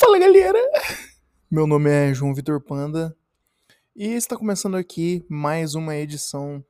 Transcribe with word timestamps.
Fala 0.00 0.18
galera! 0.18 0.58
Meu 1.50 1.66
nome 1.66 1.90
é 1.90 2.14
João 2.14 2.34
Vitor 2.34 2.58
Panda 2.58 3.14
e 3.94 4.06
está 4.06 4.34
começando 4.34 4.74
aqui 4.74 5.26
mais 5.28 5.74
uma 5.74 5.94
edição 5.94 6.64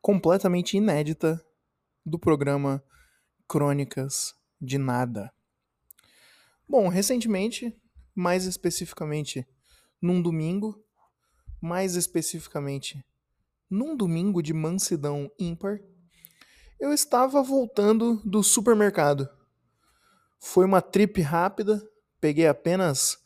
completamente 0.00 0.76
inédita 0.76 1.44
do 2.06 2.16
programa 2.16 2.80
Crônicas 3.48 4.36
de 4.60 4.78
Nada. 4.78 5.32
Bom, 6.68 6.86
recentemente, 6.86 7.76
mais 8.14 8.44
especificamente 8.44 9.44
num 10.00 10.22
domingo, 10.22 10.80
mais 11.60 11.96
especificamente 11.96 13.04
num 13.68 13.96
domingo 13.96 14.40
de 14.40 14.54
mansidão 14.54 15.28
ímpar, 15.40 15.80
eu 16.78 16.92
estava 16.92 17.42
voltando 17.42 18.22
do 18.24 18.44
supermercado. 18.44 19.28
Foi 20.38 20.64
uma 20.64 20.80
trip 20.80 21.20
rápida, 21.20 21.82
peguei 22.20 22.46
apenas 22.46 23.18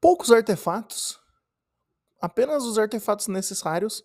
poucos 0.00 0.30
artefatos, 0.30 1.18
apenas 2.20 2.64
os 2.64 2.78
artefatos 2.78 3.28
necessários 3.28 4.04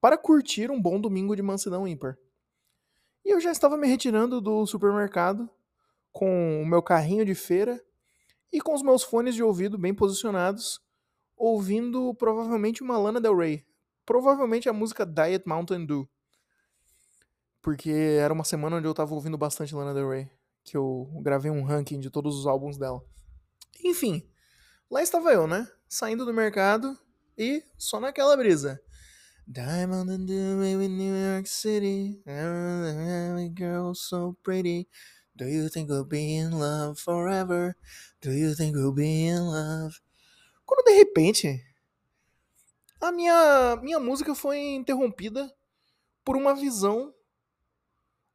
para 0.00 0.16
curtir 0.16 0.70
um 0.70 0.80
bom 0.80 1.00
domingo 1.00 1.34
de 1.34 1.42
mansidão 1.42 1.86
ímpar. 1.86 2.18
E 3.24 3.30
eu 3.30 3.40
já 3.40 3.50
estava 3.50 3.76
me 3.76 3.88
retirando 3.88 4.40
do 4.40 4.66
supermercado 4.66 5.50
com 6.12 6.62
o 6.62 6.66
meu 6.66 6.82
carrinho 6.82 7.24
de 7.24 7.34
feira 7.34 7.82
e 8.52 8.60
com 8.60 8.74
os 8.74 8.82
meus 8.82 9.02
fones 9.02 9.34
de 9.34 9.42
ouvido 9.42 9.76
bem 9.76 9.92
posicionados, 9.92 10.80
ouvindo 11.36 12.14
provavelmente 12.14 12.82
uma 12.82 12.96
Lana 12.96 13.20
Del 13.20 13.36
Rey, 13.36 13.66
provavelmente 14.04 14.68
a 14.68 14.72
música 14.72 15.04
Diet 15.04 15.46
Mountain 15.46 15.84
Dew. 15.84 16.08
Porque 17.60 17.90
era 17.90 18.32
uma 18.32 18.44
semana 18.44 18.76
onde 18.76 18.86
eu 18.86 18.94
tava 18.94 19.12
ouvindo 19.12 19.36
bastante 19.36 19.74
Lana 19.74 19.92
Del 19.92 20.08
Rey, 20.08 20.30
que 20.62 20.76
eu 20.76 21.10
gravei 21.20 21.50
um 21.50 21.64
ranking 21.64 21.98
de 21.98 22.10
todos 22.10 22.38
os 22.38 22.46
álbuns 22.46 22.78
dela. 22.78 23.04
Enfim, 23.84 24.28
lá 24.90 25.02
estava 25.02 25.32
eu, 25.32 25.46
né? 25.46 25.68
Saindo 25.88 26.24
do 26.24 26.34
mercado 26.34 26.98
e 27.36 27.62
só 27.78 28.00
naquela 28.00 28.36
brisa. 28.36 28.80
Diamond 29.46 30.10
and 30.10 30.26
in 30.26 30.88
New 30.88 31.14
York 31.14 31.48
City, 31.48 32.20
girl 33.54 33.94
so 33.94 34.36
pretty. 34.42 34.88
Do 35.36 35.44
you 35.44 35.68
think 35.68 35.90
we'll 35.90 36.04
be 36.04 36.36
in 36.36 36.50
love 36.58 37.00
forever? 37.00 37.76
Do 38.20 38.32
you 38.32 38.56
think 38.56 38.76
we'll 38.76 38.92
be 38.92 39.26
in 39.28 39.40
love? 39.40 40.00
Quando 40.64 40.84
de 40.84 40.94
repente 40.94 41.62
a 43.00 43.12
minha, 43.12 43.76
minha 43.82 44.00
música 44.00 44.34
foi 44.34 44.58
interrompida 44.74 45.54
por 46.24 46.36
uma 46.36 46.54
visão 46.54 47.14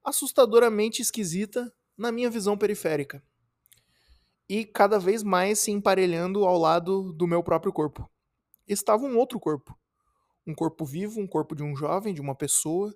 assustadoramente 0.04 1.02
esquisita 1.02 1.74
na 1.98 2.12
minha 2.12 2.30
visão 2.30 2.58
periférica. 2.58 3.22
E 4.52 4.66
cada 4.66 5.00
vez 5.00 5.24
mais 5.24 5.60
se 5.60 5.72
emparelhando 5.72 6.44
ao 6.44 6.58
lado 6.58 7.14
do 7.14 7.26
meu 7.26 7.42
próprio 7.42 7.72
corpo. 7.72 8.12
Estava 8.68 9.06
um 9.06 9.18
outro 9.18 9.40
corpo. 9.40 9.74
Um 10.46 10.54
corpo 10.54 10.84
vivo, 10.84 11.22
um 11.22 11.26
corpo 11.26 11.56
de 11.56 11.64
um 11.64 11.74
jovem, 11.74 12.14
de 12.14 12.20
uma 12.20 12.36
pessoa. 12.36 12.94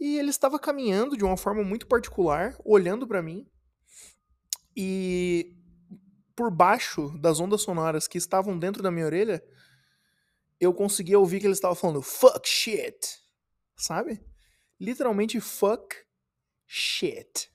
E 0.00 0.16
ele 0.16 0.30
estava 0.30 0.58
caminhando 0.58 1.14
de 1.14 1.22
uma 1.22 1.36
forma 1.36 1.62
muito 1.62 1.86
particular, 1.86 2.56
olhando 2.64 3.06
para 3.06 3.20
mim. 3.20 3.46
E 4.74 5.54
por 6.34 6.50
baixo 6.50 7.10
das 7.18 7.38
ondas 7.38 7.60
sonoras 7.60 8.08
que 8.08 8.16
estavam 8.16 8.58
dentro 8.58 8.82
da 8.82 8.90
minha 8.90 9.04
orelha, 9.04 9.44
eu 10.58 10.72
conseguia 10.72 11.18
ouvir 11.18 11.38
que 11.38 11.46
ele 11.46 11.52
estava 11.52 11.74
falando 11.74 12.00
fuck 12.00 12.48
shit. 12.48 13.20
Sabe? 13.76 14.24
Literalmente 14.80 15.38
fuck 15.38 15.94
shit. 16.66 17.54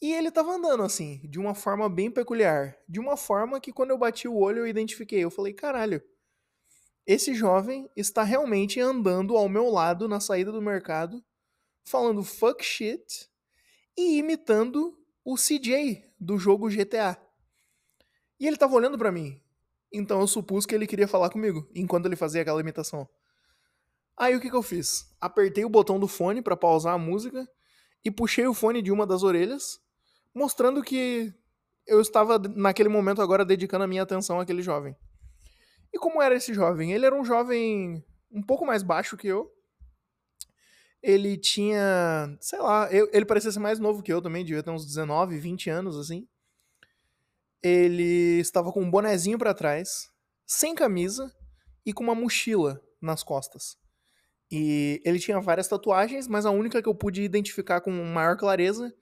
E 0.00 0.12
ele 0.12 0.30
tava 0.30 0.52
andando 0.52 0.82
assim, 0.84 1.20
de 1.24 1.38
uma 1.38 1.54
forma 1.54 1.88
bem 1.88 2.10
peculiar. 2.10 2.76
De 2.88 3.00
uma 3.00 3.16
forma 3.16 3.60
que 3.60 3.72
quando 3.72 3.90
eu 3.90 3.98
bati 3.98 4.28
o 4.28 4.36
olho 4.36 4.60
eu 4.60 4.66
identifiquei. 4.66 5.24
Eu 5.24 5.30
falei, 5.30 5.52
caralho, 5.52 6.02
esse 7.06 7.34
jovem 7.34 7.90
está 7.96 8.22
realmente 8.22 8.78
andando 8.78 9.36
ao 9.36 9.48
meu 9.48 9.68
lado 9.70 10.06
na 10.06 10.20
saída 10.20 10.52
do 10.52 10.60
mercado, 10.62 11.24
falando 11.82 12.22
fuck 12.22 12.62
shit 12.64 13.28
e 13.96 14.18
imitando 14.18 14.96
o 15.24 15.34
CJ 15.36 16.04
do 16.20 16.38
jogo 16.38 16.68
GTA. 16.68 17.18
E 18.38 18.46
ele 18.46 18.56
tava 18.56 18.74
olhando 18.74 18.98
para 18.98 19.10
mim. 19.10 19.40
Então 19.92 20.20
eu 20.20 20.26
supus 20.26 20.66
que 20.66 20.74
ele 20.74 20.86
queria 20.86 21.08
falar 21.08 21.30
comigo 21.30 21.68
enquanto 21.74 22.06
ele 22.06 22.14
fazia 22.14 22.42
aquela 22.42 22.60
imitação. 22.60 23.08
Aí 24.16 24.36
o 24.36 24.40
que, 24.40 24.50
que 24.50 24.56
eu 24.56 24.62
fiz? 24.62 25.10
Apertei 25.20 25.64
o 25.64 25.68
botão 25.68 25.98
do 25.98 26.06
fone 26.06 26.42
para 26.42 26.56
pausar 26.56 26.94
a 26.94 26.98
música 26.98 27.48
e 28.04 28.10
puxei 28.10 28.46
o 28.46 28.54
fone 28.54 28.82
de 28.82 28.92
uma 28.92 29.06
das 29.06 29.22
orelhas, 29.22 29.80
mostrando 30.34 30.82
que 30.82 31.32
eu 31.86 32.00
estava 32.00 32.38
naquele 32.38 32.88
momento 32.88 33.22
agora 33.22 33.44
dedicando 33.44 33.84
a 33.84 33.88
minha 33.88 34.02
atenção 34.02 34.38
àquele 34.38 34.62
jovem. 34.62 34.94
E 35.92 35.98
como 35.98 36.22
era 36.22 36.34
esse 36.34 36.52
jovem? 36.52 36.92
Ele 36.92 37.06
era 37.06 37.14
um 37.14 37.24
jovem 37.24 38.04
um 38.30 38.42
pouco 38.42 38.66
mais 38.66 38.82
baixo 38.82 39.16
que 39.16 39.26
eu. 39.26 39.50
Ele 41.02 41.36
tinha, 41.38 42.36
sei 42.40 42.58
lá, 42.58 42.92
eu, 42.92 43.08
ele 43.12 43.24
parecia 43.24 43.50
ser 43.50 43.60
mais 43.60 43.78
novo 43.78 44.02
que 44.02 44.12
eu 44.12 44.20
também, 44.20 44.44
devia 44.44 44.62
ter 44.62 44.70
uns 44.70 44.84
19, 44.84 45.38
20 45.38 45.70
anos 45.70 45.96
assim. 45.96 46.28
Ele 47.62 48.38
estava 48.40 48.72
com 48.72 48.82
um 48.82 48.90
bonezinho 48.90 49.38
para 49.38 49.54
trás, 49.54 50.10
sem 50.46 50.74
camisa 50.74 51.32
e 51.86 51.92
com 51.92 52.04
uma 52.04 52.14
mochila 52.14 52.82
nas 53.00 53.22
costas. 53.22 53.76
E 54.50 55.00
ele 55.04 55.18
tinha 55.18 55.40
várias 55.40 55.68
tatuagens, 55.68 56.26
mas 56.26 56.46
a 56.46 56.50
única 56.50 56.82
que 56.82 56.88
eu 56.88 56.94
pude 56.94 57.22
identificar 57.22 57.80
com 57.80 57.90
maior 57.90 58.36
clareza 58.36 58.94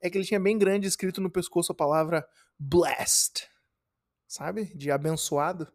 é 0.00 0.10
que 0.10 0.18
ele 0.18 0.24
tinha 0.24 0.40
bem 0.40 0.58
grande 0.58 0.86
escrito 0.86 1.20
no 1.20 1.30
pescoço 1.30 1.72
a 1.72 1.74
palavra 1.74 2.26
blessed. 2.58 3.48
Sabe? 4.26 4.66
De 4.74 4.90
abençoado. 4.90 5.72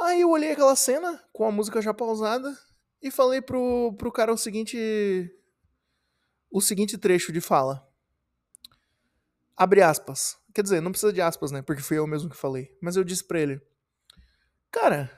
Aí 0.00 0.22
eu 0.22 0.30
olhei 0.30 0.52
aquela 0.52 0.74
cena 0.74 1.22
com 1.32 1.44
a 1.44 1.52
música 1.52 1.82
já 1.82 1.92
pausada 1.92 2.56
e 3.02 3.10
falei 3.10 3.40
pro, 3.42 3.94
pro 3.98 4.12
cara 4.12 4.32
o 4.32 4.38
seguinte 4.38 5.30
o 6.50 6.60
seguinte 6.60 6.98
trecho 6.98 7.32
de 7.32 7.40
fala. 7.40 7.86
Abre 9.56 9.82
aspas. 9.82 10.38
Quer 10.54 10.62
dizer, 10.62 10.80
não 10.80 10.90
precisa 10.90 11.12
de 11.12 11.20
aspas, 11.20 11.52
né? 11.52 11.62
Porque 11.62 11.82
fui 11.82 11.98
eu 11.98 12.06
mesmo 12.06 12.30
que 12.30 12.36
falei. 12.36 12.76
Mas 12.80 12.96
eu 12.96 13.04
disse 13.04 13.22
pra 13.22 13.38
ele: 13.38 13.60
Cara, 14.70 15.10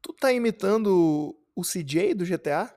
tu 0.00 0.12
tá 0.12 0.32
imitando 0.32 1.38
o 1.54 1.62
CJ 1.62 2.14
do 2.14 2.24
GTA? 2.24 2.74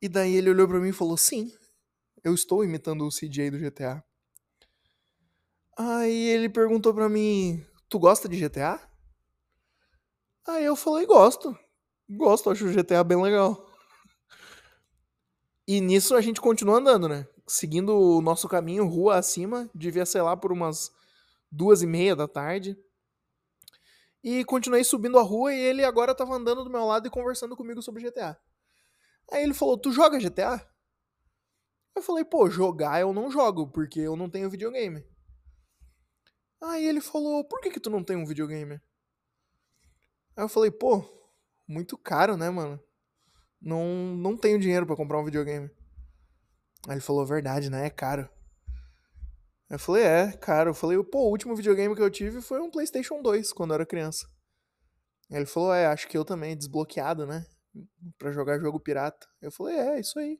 E 0.00 0.08
daí 0.08 0.34
ele 0.34 0.50
olhou 0.50 0.66
para 0.66 0.80
mim 0.80 0.88
e 0.88 0.92
falou: 0.92 1.16
Sim, 1.16 1.52
eu 2.24 2.34
estou 2.34 2.64
imitando 2.64 3.06
o 3.06 3.10
CJ 3.10 3.50
do 3.50 3.58
GTA. 3.58 4.02
Aí 5.76 6.28
ele 6.28 6.48
perguntou 6.48 6.94
para 6.94 7.08
mim: 7.08 7.64
Tu 7.88 7.98
gosta 7.98 8.28
de 8.28 8.36
GTA? 8.36 8.80
Aí 10.46 10.64
eu 10.64 10.76
falei: 10.76 11.06
Gosto. 11.06 11.56
Gosto, 12.08 12.50
acho 12.50 12.66
o 12.66 12.72
GTA 12.72 13.02
bem 13.02 13.20
legal. 13.20 13.66
E 15.66 15.80
nisso 15.80 16.14
a 16.14 16.20
gente 16.20 16.40
continua 16.40 16.78
andando, 16.78 17.08
né? 17.08 17.26
Seguindo 17.46 17.96
o 17.96 18.20
nosso 18.20 18.48
caminho, 18.48 18.86
rua 18.86 19.16
acima, 19.16 19.70
devia 19.74 20.04
ser 20.04 20.22
lá 20.22 20.36
por 20.36 20.52
umas 20.52 20.90
duas 21.50 21.82
e 21.82 21.86
meia 21.86 22.14
da 22.14 22.28
tarde. 22.28 22.76
E 24.22 24.44
continuei 24.44 24.84
subindo 24.84 25.18
a 25.18 25.22
rua 25.22 25.52
e 25.52 25.58
ele 25.58 25.84
agora 25.84 26.14
tava 26.14 26.34
andando 26.34 26.62
do 26.64 26.70
meu 26.70 26.84
lado 26.84 27.06
e 27.06 27.10
conversando 27.10 27.56
comigo 27.56 27.82
sobre 27.82 28.02
GTA. 28.02 28.38
Aí 29.30 29.42
ele 29.42 29.54
falou: 29.54 29.78
Tu 29.78 29.90
joga 29.92 30.18
GTA? 30.18 30.71
Eu 31.94 32.02
falei: 32.02 32.24
Pô, 32.24 32.48
jogar 32.48 33.00
eu 33.00 33.12
não 33.12 33.30
jogo, 33.30 33.68
porque 33.68 34.00
eu 34.00 34.16
não 34.16 34.30
tenho 34.30 34.50
videogame. 34.50 35.04
Aí 36.62 36.86
ele 36.86 37.00
falou: 37.00 37.44
Por 37.44 37.60
que, 37.60 37.70
que 37.70 37.80
tu 37.80 37.90
não 37.90 38.02
tem 38.02 38.16
um 38.16 38.26
videogame? 38.26 38.80
Aí 40.36 40.44
eu 40.44 40.48
falei: 40.48 40.70
Pô, 40.70 41.04
muito 41.68 41.96
caro, 41.98 42.36
né, 42.36 42.50
mano? 42.50 42.80
Não, 43.60 44.16
não 44.16 44.36
tenho 44.36 44.58
dinheiro 44.58 44.86
para 44.86 44.96
comprar 44.96 45.20
um 45.20 45.24
videogame. 45.24 45.70
Aí 46.88 46.94
ele 46.94 47.00
falou: 47.00 47.26
Verdade, 47.26 47.70
né? 47.70 47.86
É 47.86 47.90
caro. 47.90 48.28
Eu 49.72 49.78
falei, 49.78 50.02
é, 50.02 50.32
cara. 50.32 50.68
Eu 50.68 50.74
falei, 50.74 51.02
pô, 51.02 51.20
o 51.20 51.30
último 51.30 51.56
videogame 51.56 51.96
que 51.96 52.02
eu 52.02 52.10
tive 52.10 52.42
foi 52.42 52.60
um 52.60 52.70
PlayStation 52.70 53.22
2 53.22 53.54
quando 53.54 53.70
eu 53.70 53.76
era 53.76 53.86
criança. 53.86 54.28
Aí 55.30 55.38
ele 55.38 55.46
falou, 55.46 55.72
é, 55.72 55.86
acho 55.86 56.06
que 56.08 56.18
eu 56.18 56.26
também, 56.26 56.54
desbloqueado, 56.54 57.26
né? 57.26 57.46
Pra 58.18 58.32
jogar 58.32 58.60
jogo 58.60 58.78
pirata. 58.78 59.26
Eu 59.40 59.50
falei, 59.50 59.74
é, 59.76 59.98
isso 59.98 60.18
aí. 60.18 60.38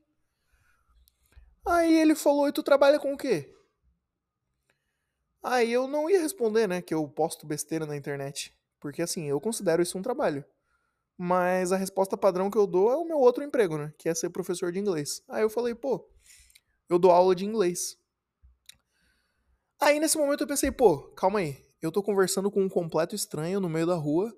Aí 1.65 1.93
ele 1.93 2.15
falou, 2.15 2.47
e 2.47 2.51
tu 2.51 2.61
trabalha 2.61 2.99
com 2.99 3.13
o 3.13 3.17
quê? 3.17 3.53
Aí 5.41 5.71
eu 5.71 5.87
não 5.87 6.09
ia 6.09 6.21
responder, 6.21 6.67
né, 6.67 6.81
que 6.81 6.93
eu 6.93 7.07
posto 7.07 7.45
besteira 7.45 7.85
na 7.85 7.95
internet. 7.95 8.53
Porque 8.79 9.01
assim, 9.01 9.25
eu 9.25 9.39
considero 9.39 9.81
isso 9.81 9.97
um 9.97 10.01
trabalho. 10.01 10.43
Mas 11.17 11.71
a 11.71 11.77
resposta 11.77 12.17
padrão 12.17 12.49
que 12.49 12.57
eu 12.57 12.67
dou 12.67 12.91
é 12.91 12.97
o 12.97 13.05
meu 13.05 13.17
outro 13.17 13.43
emprego, 13.43 13.77
né? 13.77 13.93
Que 13.97 14.09
é 14.09 14.15
ser 14.15 14.29
professor 14.29 14.71
de 14.71 14.79
inglês. 14.79 15.21
Aí 15.29 15.43
eu 15.43 15.49
falei, 15.49 15.75
pô, 15.75 16.05
eu 16.89 16.97
dou 16.97 17.11
aula 17.11 17.35
de 17.35 17.45
inglês. 17.45 17.97
Aí 19.79 19.99
nesse 19.99 20.17
momento 20.17 20.41
eu 20.41 20.47
pensei, 20.47 20.71
pô, 20.71 20.99
calma 21.13 21.39
aí. 21.39 21.63
Eu 21.81 21.91
tô 21.91 22.01
conversando 22.01 22.49
com 22.49 22.61
um 22.61 22.69
completo 22.69 23.15
estranho 23.15 23.59
no 23.59 23.69
meio 23.69 23.85
da 23.85 23.95
rua 23.95 24.35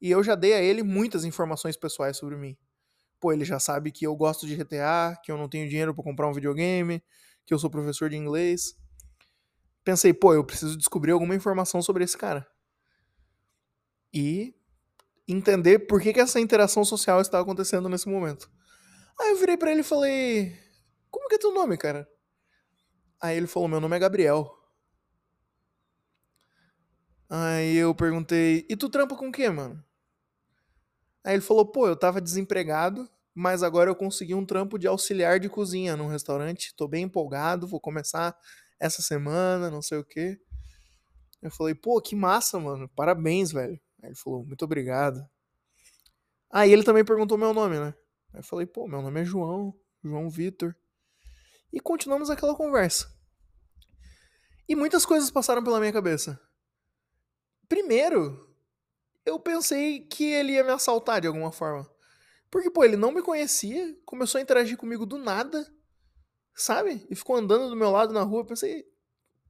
e 0.00 0.10
eu 0.10 0.22
já 0.22 0.34
dei 0.34 0.54
a 0.54 0.62
ele 0.62 0.82
muitas 0.82 1.24
informações 1.24 1.76
pessoais 1.76 2.16
sobre 2.16 2.36
mim. 2.36 2.56
Pô, 3.20 3.32
ele 3.32 3.44
já 3.44 3.58
sabe 3.58 3.90
que 3.90 4.06
eu 4.06 4.14
gosto 4.14 4.46
de 4.46 4.56
GTA, 4.56 5.16
que 5.22 5.32
eu 5.32 5.36
não 5.36 5.48
tenho 5.48 5.68
dinheiro 5.68 5.94
para 5.94 6.04
comprar 6.04 6.28
um 6.28 6.32
videogame, 6.32 7.02
que 7.44 7.52
eu 7.52 7.58
sou 7.58 7.70
professor 7.70 8.08
de 8.08 8.16
inglês. 8.16 8.74
pensei, 9.84 10.12
pô, 10.12 10.34
eu 10.34 10.44
preciso 10.44 10.76
descobrir 10.76 11.12
alguma 11.12 11.34
informação 11.34 11.82
sobre 11.82 12.04
esse 12.04 12.16
cara. 12.16 12.46
E 14.12 14.54
entender 15.26 15.80
por 15.80 16.00
que, 16.00 16.12
que 16.12 16.20
essa 16.20 16.40
interação 16.40 16.84
social 16.84 17.20
está 17.20 17.38
acontecendo 17.38 17.88
nesse 17.88 18.08
momento. 18.08 18.50
Aí 19.20 19.30
eu 19.30 19.36
virei 19.36 19.56
para 19.56 19.70
ele 19.70 19.80
e 19.80 19.84
falei: 19.84 20.56
Como 21.10 21.28
que 21.28 21.34
é 21.34 21.38
teu 21.38 21.52
nome, 21.52 21.76
cara? 21.76 22.08
Aí 23.20 23.36
ele 23.36 23.46
falou: 23.46 23.68
Meu 23.68 23.80
nome 23.80 23.96
é 23.96 23.98
Gabriel. 23.98 24.50
Aí 27.28 27.76
eu 27.76 27.94
perguntei: 27.94 28.66
E 28.70 28.76
tu 28.76 28.88
trampa 28.88 29.16
com 29.16 29.28
o 29.28 29.32
quê, 29.32 29.50
mano? 29.50 29.84
Aí 31.28 31.34
ele 31.34 31.42
falou: 31.42 31.66
Pô, 31.66 31.86
eu 31.86 31.94
tava 31.94 32.22
desempregado, 32.22 33.06
mas 33.34 33.62
agora 33.62 33.90
eu 33.90 33.94
consegui 33.94 34.34
um 34.34 34.46
trampo 34.46 34.78
de 34.78 34.86
auxiliar 34.86 35.38
de 35.38 35.46
cozinha 35.46 35.94
num 35.94 36.06
restaurante. 36.06 36.74
Tô 36.74 36.88
bem 36.88 37.04
empolgado, 37.04 37.68
vou 37.68 37.78
começar 37.78 38.34
essa 38.80 39.02
semana, 39.02 39.70
não 39.70 39.82
sei 39.82 39.98
o 39.98 40.04
quê. 40.04 40.40
Eu 41.42 41.50
falei: 41.50 41.74
Pô, 41.74 42.00
que 42.00 42.16
massa, 42.16 42.58
mano. 42.58 42.88
Parabéns, 42.96 43.52
velho. 43.52 43.78
Aí 44.02 44.08
ele 44.08 44.14
falou: 44.14 44.42
Muito 44.42 44.64
obrigado. 44.64 45.22
Aí 46.50 46.72
ele 46.72 46.82
também 46.82 47.04
perguntou 47.04 47.36
meu 47.36 47.52
nome, 47.52 47.78
né? 47.78 47.94
Aí 48.32 48.40
eu 48.40 48.44
falei: 48.44 48.64
Pô, 48.64 48.88
meu 48.88 49.02
nome 49.02 49.20
é 49.20 49.24
João, 49.26 49.78
João 50.02 50.30
Vitor. 50.30 50.74
E 51.70 51.78
continuamos 51.78 52.30
aquela 52.30 52.56
conversa. 52.56 53.14
E 54.66 54.74
muitas 54.74 55.04
coisas 55.04 55.30
passaram 55.30 55.62
pela 55.62 55.78
minha 55.78 55.92
cabeça. 55.92 56.40
Primeiro, 57.68 58.47
eu 59.28 59.38
pensei 59.38 60.00
que 60.00 60.24
ele 60.24 60.52
ia 60.52 60.64
me 60.64 60.70
assaltar 60.70 61.20
de 61.20 61.26
alguma 61.26 61.52
forma. 61.52 61.88
Porque, 62.50 62.70
pô, 62.70 62.84
ele 62.84 62.96
não 62.96 63.12
me 63.12 63.22
conhecia, 63.22 63.96
começou 64.04 64.38
a 64.38 64.42
interagir 64.42 64.76
comigo 64.76 65.04
do 65.04 65.18
nada, 65.18 65.66
sabe? 66.54 67.06
E 67.10 67.14
ficou 67.14 67.36
andando 67.36 67.68
do 67.68 67.76
meu 67.76 67.90
lado 67.90 68.12
na 68.12 68.22
rua. 68.22 68.46
Pensei, 68.46 68.86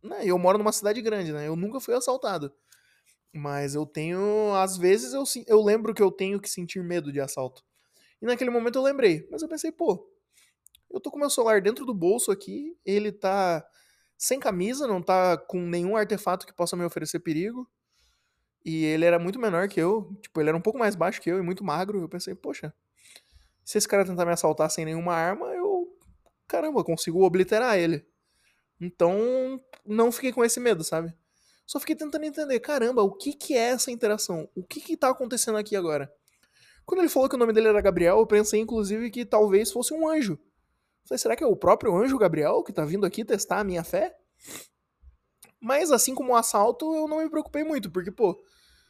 né? 0.02 0.20
Eu 0.24 0.38
moro 0.38 0.58
numa 0.58 0.72
cidade 0.72 1.00
grande, 1.00 1.32
né? 1.32 1.46
Eu 1.46 1.54
nunca 1.54 1.80
fui 1.80 1.94
assaltado. 1.94 2.52
Mas 3.32 3.74
eu 3.74 3.86
tenho. 3.86 4.52
Às 4.54 4.76
vezes 4.76 5.12
eu, 5.12 5.22
eu 5.46 5.62
lembro 5.62 5.94
que 5.94 6.02
eu 6.02 6.10
tenho 6.10 6.40
que 6.40 6.50
sentir 6.50 6.82
medo 6.82 7.12
de 7.12 7.20
assalto. 7.20 7.62
E 8.20 8.26
naquele 8.26 8.50
momento 8.50 8.76
eu 8.76 8.82
lembrei. 8.82 9.28
Mas 9.30 9.42
eu 9.42 9.48
pensei, 9.48 9.70
pô, 9.70 10.10
eu 10.90 11.00
tô 11.00 11.10
com 11.10 11.18
meu 11.18 11.30
celular 11.30 11.60
dentro 11.60 11.84
do 11.86 11.94
bolso 11.94 12.32
aqui, 12.32 12.76
ele 12.84 13.12
tá 13.12 13.64
sem 14.16 14.40
camisa, 14.40 14.86
não 14.86 15.00
tá 15.00 15.36
com 15.36 15.60
nenhum 15.60 15.96
artefato 15.96 16.46
que 16.46 16.52
possa 16.52 16.74
me 16.74 16.84
oferecer 16.84 17.20
perigo. 17.20 17.68
E 18.68 18.84
ele 18.84 19.06
era 19.06 19.18
muito 19.18 19.38
menor 19.38 19.66
que 19.66 19.80
eu, 19.80 20.14
tipo, 20.20 20.38
ele 20.38 20.50
era 20.50 20.58
um 20.58 20.60
pouco 20.60 20.78
mais 20.78 20.94
baixo 20.94 21.22
que 21.22 21.30
eu 21.30 21.38
e 21.38 21.42
muito 21.42 21.64
magro. 21.64 22.02
Eu 22.02 22.08
pensei, 22.08 22.34
poxa, 22.34 22.70
se 23.64 23.78
esse 23.78 23.88
cara 23.88 24.04
tentar 24.04 24.26
me 24.26 24.32
assaltar 24.32 24.70
sem 24.70 24.84
nenhuma 24.84 25.14
arma, 25.14 25.46
eu, 25.54 25.88
caramba, 26.46 26.84
consigo 26.84 27.24
obliterar 27.24 27.78
ele. 27.78 28.06
Então, 28.78 29.58
não 29.86 30.12
fiquei 30.12 30.34
com 30.34 30.44
esse 30.44 30.60
medo, 30.60 30.84
sabe? 30.84 31.14
Só 31.66 31.80
fiquei 31.80 31.96
tentando 31.96 32.24
entender, 32.24 32.60
caramba, 32.60 33.02
o 33.02 33.10
que 33.10 33.32
que 33.32 33.54
é 33.54 33.70
essa 33.70 33.90
interação? 33.90 34.46
O 34.54 34.62
que 34.62 34.82
que 34.82 34.98
tá 34.98 35.08
acontecendo 35.08 35.56
aqui 35.56 35.74
agora? 35.74 36.12
Quando 36.84 37.00
ele 37.00 37.08
falou 37.08 37.26
que 37.26 37.36
o 37.36 37.38
nome 37.38 37.54
dele 37.54 37.68
era 37.68 37.80
Gabriel, 37.80 38.18
eu 38.18 38.26
pensei 38.26 38.60
inclusive 38.60 39.10
que 39.10 39.24
talvez 39.24 39.72
fosse 39.72 39.94
um 39.94 40.06
anjo. 40.06 40.38
Falei, 41.08 41.18
será 41.18 41.34
que 41.34 41.42
é 41.42 41.46
o 41.46 41.56
próprio 41.56 41.96
anjo 41.96 42.18
Gabriel 42.18 42.62
que 42.62 42.72
tá 42.74 42.84
vindo 42.84 43.06
aqui 43.06 43.24
testar 43.24 43.60
a 43.60 43.64
minha 43.64 43.82
fé? 43.82 44.14
Mas 45.58 45.90
assim 45.90 46.14
como 46.14 46.34
o 46.34 46.36
assalto, 46.36 46.94
eu 46.94 47.08
não 47.08 47.22
me 47.22 47.30
preocupei 47.30 47.64
muito, 47.64 47.90
porque, 47.90 48.10
pô, 48.10 48.38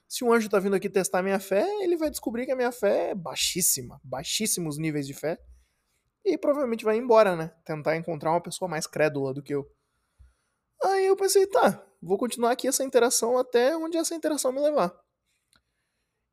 se 0.08 0.24
um 0.24 0.32
anjo 0.32 0.48
tá 0.48 0.58
vindo 0.58 0.74
aqui 0.74 0.88
testar 0.88 1.22
minha 1.22 1.38
fé, 1.38 1.68
ele 1.82 1.96
vai 1.96 2.08
descobrir 2.08 2.46
que 2.46 2.52
a 2.52 2.56
minha 2.56 2.72
fé 2.72 3.10
é 3.10 3.14
baixíssima, 3.14 4.00
baixíssimos 4.02 4.78
níveis 4.78 5.06
de 5.06 5.12
fé, 5.12 5.38
e 6.24 6.38
provavelmente 6.38 6.84
vai 6.84 6.96
embora, 6.96 7.36
né? 7.36 7.52
Tentar 7.62 7.94
encontrar 7.96 8.30
uma 8.30 8.40
pessoa 8.40 8.68
mais 8.68 8.86
crédula 8.86 9.34
do 9.34 9.42
que 9.42 9.54
eu. 9.54 9.70
Aí 10.82 11.06
eu 11.06 11.14
pensei, 11.14 11.46
tá, 11.46 11.84
vou 12.00 12.16
continuar 12.16 12.52
aqui 12.52 12.66
essa 12.66 12.82
interação 12.82 13.36
até 13.36 13.76
onde 13.76 13.98
essa 13.98 14.14
interação 14.14 14.50
me 14.50 14.60
levar. 14.60 14.98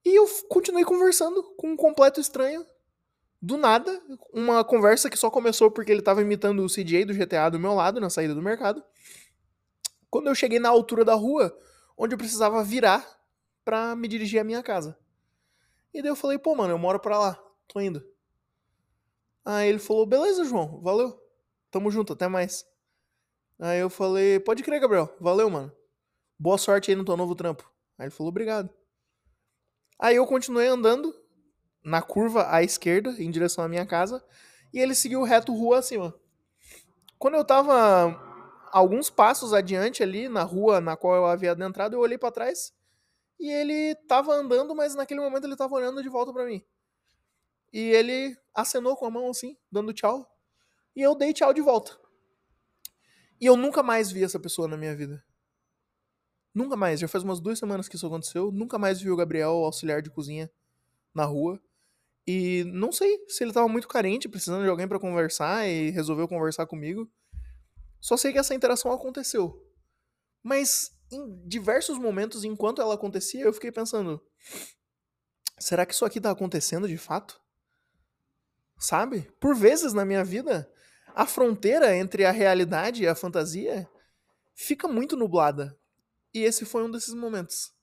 E 0.05 0.15
eu 0.15 0.25
continuei 0.47 0.85
conversando 0.85 1.43
com 1.57 1.71
um 1.71 1.75
completo 1.75 2.21
estranho, 2.21 2.65
do 3.41 3.57
nada, 3.57 4.01
uma 4.33 4.63
conversa 4.63 5.09
que 5.09 5.17
só 5.17 5.29
começou 5.29 5.69
porque 5.69 5.91
ele 5.91 6.01
tava 6.01 6.21
imitando 6.21 6.63
o 6.63 6.69
CJ 6.69 7.05
do 7.05 7.13
GTA 7.13 7.49
do 7.49 7.59
meu 7.59 7.73
lado, 7.73 7.99
na 7.99 8.09
saída 8.09 8.33
do 8.33 8.41
mercado. 8.41 8.83
Quando 10.09 10.27
eu 10.27 10.35
cheguei 10.35 10.59
na 10.59 10.69
altura 10.69 11.03
da 11.03 11.13
rua, 11.13 11.55
onde 11.97 12.13
eu 12.13 12.17
precisava 12.17 12.63
virar 12.63 13.05
pra 13.65 13.95
me 13.95 14.07
dirigir 14.07 14.39
à 14.39 14.43
minha 14.43 14.61
casa. 14.61 14.97
E 15.91 16.01
daí 16.01 16.11
eu 16.11 16.15
falei, 16.15 16.37
pô, 16.37 16.55
mano, 16.55 16.71
eu 16.71 16.77
moro 16.77 16.99
pra 16.99 17.17
lá, 17.17 17.43
tô 17.67 17.81
indo. 17.81 18.05
Aí 19.43 19.67
ele 19.67 19.79
falou, 19.79 20.05
beleza, 20.05 20.45
João, 20.45 20.79
valeu. 20.81 21.19
Tamo 21.71 21.89
junto, 21.89 22.13
até 22.13 22.27
mais. 22.27 22.65
Aí 23.59 23.79
eu 23.79 23.89
falei, 23.89 24.39
pode 24.39 24.61
crer, 24.61 24.79
Gabriel, 24.79 25.13
valeu, 25.19 25.49
mano. 25.49 25.71
Boa 26.37 26.57
sorte 26.57 26.91
aí 26.91 26.95
no 26.95 27.05
teu 27.05 27.17
novo 27.17 27.33
trampo. 27.33 27.69
Aí 27.97 28.05
ele 28.05 28.11
falou, 28.11 28.29
obrigado. 28.29 28.69
Aí 29.97 30.17
eu 30.17 30.27
continuei 30.27 30.67
andando, 30.67 31.13
na 31.83 32.01
curva 32.01 32.53
à 32.53 32.61
esquerda, 32.61 33.11
em 33.17 33.31
direção 33.31 33.63
à 33.63 33.67
minha 33.67 33.85
casa, 33.85 34.23
e 34.73 34.79
ele 34.79 34.93
seguiu 34.93 35.23
reto 35.23 35.53
rua 35.53 35.79
acima. 35.79 36.13
Quando 37.17 37.35
eu 37.35 37.45
tava 37.45 38.21
alguns 38.71 39.09
passos 39.09 39.53
adiante 39.53 40.03
ali 40.03 40.27
na 40.27 40.43
rua 40.43 40.81
na 40.81 40.97
qual 40.97 41.15
eu 41.15 41.25
havia 41.25 41.51
adentrado, 41.51 41.95
eu 41.95 42.01
olhei 42.01 42.17
para 42.17 42.31
trás 42.31 42.73
e 43.39 43.49
ele 43.49 43.95
tava 44.07 44.33
andando, 44.33 44.75
mas 44.75 44.95
naquele 44.95 45.19
momento 45.21 45.45
ele 45.45 45.55
tava 45.55 45.75
olhando 45.75 46.01
de 46.01 46.09
volta 46.09 46.31
para 46.31 46.45
mim. 46.45 46.63
E 47.73 47.79
ele 47.79 48.37
acenou 48.53 48.95
com 48.95 49.05
a 49.05 49.11
mão 49.11 49.29
assim, 49.29 49.57
dando 49.71 49.93
tchau, 49.93 50.29
e 50.95 51.01
eu 51.01 51.15
dei 51.15 51.33
tchau 51.33 51.53
de 51.53 51.61
volta. 51.61 51.99
E 53.39 53.45
eu 53.45 53.57
nunca 53.57 53.83
mais 53.83 54.11
vi 54.11 54.23
essa 54.23 54.39
pessoa 54.39 54.67
na 54.67 54.77
minha 54.77 54.95
vida. 54.95 55.23
Nunca 56.53 56.77
mais. 56.77 57.01
Já 57.01 57.07
faz 57.07 57.21
umas 57.21 57.41
duas 57.41 57.59
semanas 57.59 57.89
que 57.89 57.97
isso 57.97 58.07
aconteceu. 58.07 58.49
Nunca 58.49 58.79
mais 58.79 59.01
vi 59.01 59.11
o 59.11 59.15
Gabriel, 59.15 59.51
auxiliar 59.51 60.01
de 60.01 60.09
cozinha, 60.09 60.49
na 61.13 61.25
rua. 61.25 61.61
E 62.25 62.63
não 62.67 62.93
sei 62.93 63.23
se 63.27 63.43
ele 63.43 63.51
tava 63.51 63.67
muito 63.67 63.89
carente, 63.89 64.29
precisando 64.29 64.63
de 64.63 64.69
alguém 64.69 64.87
para 64.87 64.99
conversar 64.99 65.67
e 65.67 65.89
resolveu 65.89 66.29
conversar 66.29 66.65
comigo. 66.65 67.11
Só 67.99 68.15
sei 68.15 68.31
que 68.31 68.39
essa 68.39 68.55
interação 68.55 68.91
aconteceu. 68.91 69.61
Mas 70.41 70.94
em 71.11 71.47
diversos 71.47 71.97
momentos, 71.97 72.43
enquanto 72.43 72.81
ela 72.81 72.95
acontecia, 72.95 73.43
eu 73.43 73.53
fiquei 73.53 73.71
pensando: 73.71 74.21
será 75.59 75.85
que 75.85 75.93
isso 75.93 76.05
aqui 76.05 76.19
tá 76.19 76.31
acontecendo 76.31 76.87
de 76.87 76.97
fato? 76.97 77.39
Sabe? 78.77 79.21
Por 79.39 79.55
vezes 79.55 79.93
na 79.93 80.05
minha 80.05 80.23
vida, 80.23 80.69
a 81.13 81.25
fronteira 81.25 81.95
entre 81.95 82.25
a 82.25 82.31
realidade 82.31 83.03
e 83.03 83.07
a 83.07 83.15
fantasia 83.15 83.89
fica 84.53 84.87
muito 84.87 85.15
nublada. 85.15 85.77
E 86.33 86.39
esse 86.39 86.65
foi 86.65 86.83
um 86.83 86.91
desses 86.91 87.13
momentos. 87.13 87.73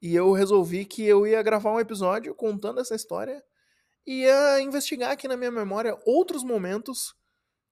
E 0.00 0.14
eu 0.14 0.32
resolvi 0.32 0.84
que 0.84 1.04
eu 1.04 1.26
ia 1.26 1.42
gravar 1.42 1.72
um 1.72 1.78
episódio 1.78 2.34
contando 2.34 2.80
essa 2.80 2.94
história 2.94 3.44
e 4.06 4.22
ia 4.22 4.60
investigar 4.60 5.12
aqui 5.12 5.28
na 5.28 5.36
minha 5.36 5.50
memória 5.50 5.98
outros 6.04 6.42
momentos 6.42 7.14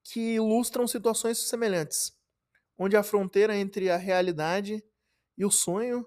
que 0.03 0.35
ilustram 0.35 0.87
situações 0.87 1.37
semelhantes, 1.37 2.13
onde 2.83 2.97
a 2.97 3.03
fronteira 3.03 3.55
entre 3.55 3.91
a 3.91 3.95
realidade 3.95 4.83
e 5.37 5.45
o 5.45 5.51
sonho 5.51 6.03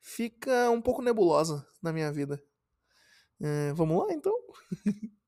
fica 0.00 0.68
um 0.70 0.82
pouco 0.82 1.00
nebulosa 1.00 1.64
na 1.80 1.92
minha 1.92 2.10
vida. 2.10 2.42
É, 3.40 3.72
vamos 3.72 4.04
lá 4.04 4.12
então? 4.12 4.34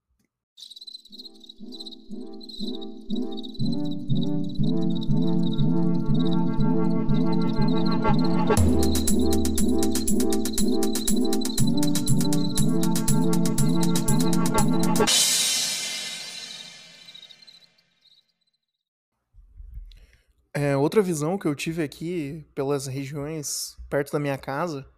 É, 20.56 20.76
outra 20.76 21.02
visão 21.02 21.36
que 21.36 21.46
eu 21.46 21.54
tive 21.54 21.82
aqui 21.82 22.46
pelas 22.54 22.86
regiões 22.86 23.76
perto 23.90 24.12
da 24.12 24.20
minha 24.20 24.38
casa, 24.38 24.88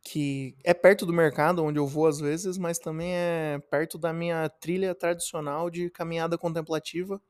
que 0.00 0.56
é 0.62 0.72
perto 0.72 1.04
do 1.04 1.12
mercado 1.12 1.64
onde 1.64 1.76
eu 1.78 1.88
vou 1.88 2.06
às 2.06 2.20
vezes, 2.20 2.56
mas 2.56 2.78
também 2.78 3.12
é 3.12 3.58
perto 3.68 3.98
da 3.98 4.12
minha 4.12 4.48
trilha 4.48 4.94
tradicional 4.94 5.68
de 5.70 5.90
caminhada 5.90 6.38
contemplativa, 6.38 7.20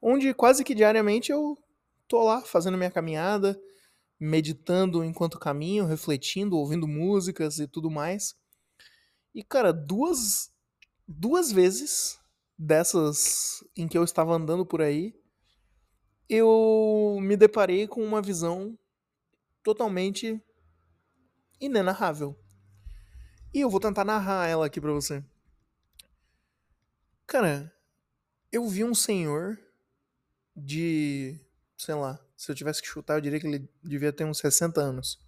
onde 0.00 0.32
quase 0.32 0.64
que 0.64 0.74
diariamente 0.74 1.30
eu 1.30 1.54
tô 2.08 2.22
lá 2.22 2.40
fazendo 2.40 2.78
minha 2.78 2.90
caminhada, 2.90 3.60
meditando 4.18 5.04
enquanto 5.04 5.38
caminho, 5.38 5.84
refletindo, 5.84 6.56
ouvindo 6.56 6.88
músicas 6.88 7.58
e 7.58 7.68
tudo 7.68 7.90
mais. 7.90 8.34
E 9.34 9.44
cara, 9.44 9.70
duas 9.70 10.50
duas 11.06 11.52
vezes 11.52 12.18
dessas 12.58 13.62
em 13.76 13.86
que 13.86 13.98
eu 13.98 14.04
estava 14.04 14.34
andando 14.34 14.64
por 14.64 14.80
aí, 14.80 15.14
eu 16.28 17.18
me 17.20 17.36
deparei 17.36 17.86
com 17.86 18.02
uma 18.02 18.22
visão 18.22 18.78
totalmente 19.62 20.42
inenarrável. 21.60 22.38
E 23.52 23.60
eu 23.60 23.70
vou 23.70 23.80
tentar 23.80 24.04
narrar 24.04 24.48
ela 24.48 24.66
aqui 24.66 24.80
para 24.80 24.92
você. 24.92 25.24
Cara, 27.26 27.72
eu 28.50 28.68
vi 28.68 28.84
um 28.84 28.94
senhor 28.94 29.58
de 30.56 31.40
sei 31.76 31.94
lá, 31.94 32.18
se 32.36 32.50
eu 32.50 32.54
tivesse 32.54 32.80
que 32.80 32.88
chutar, 32.88 33.16
eu 33.16 33.20
diria 33.20 33.38
que 33.38 33.46
ele 33.46 33.68
devia 33.82 34.12
ter 34.12 34.24
uns 34.24 34.38
60 34.38 34.80
anos. 34.80 35.20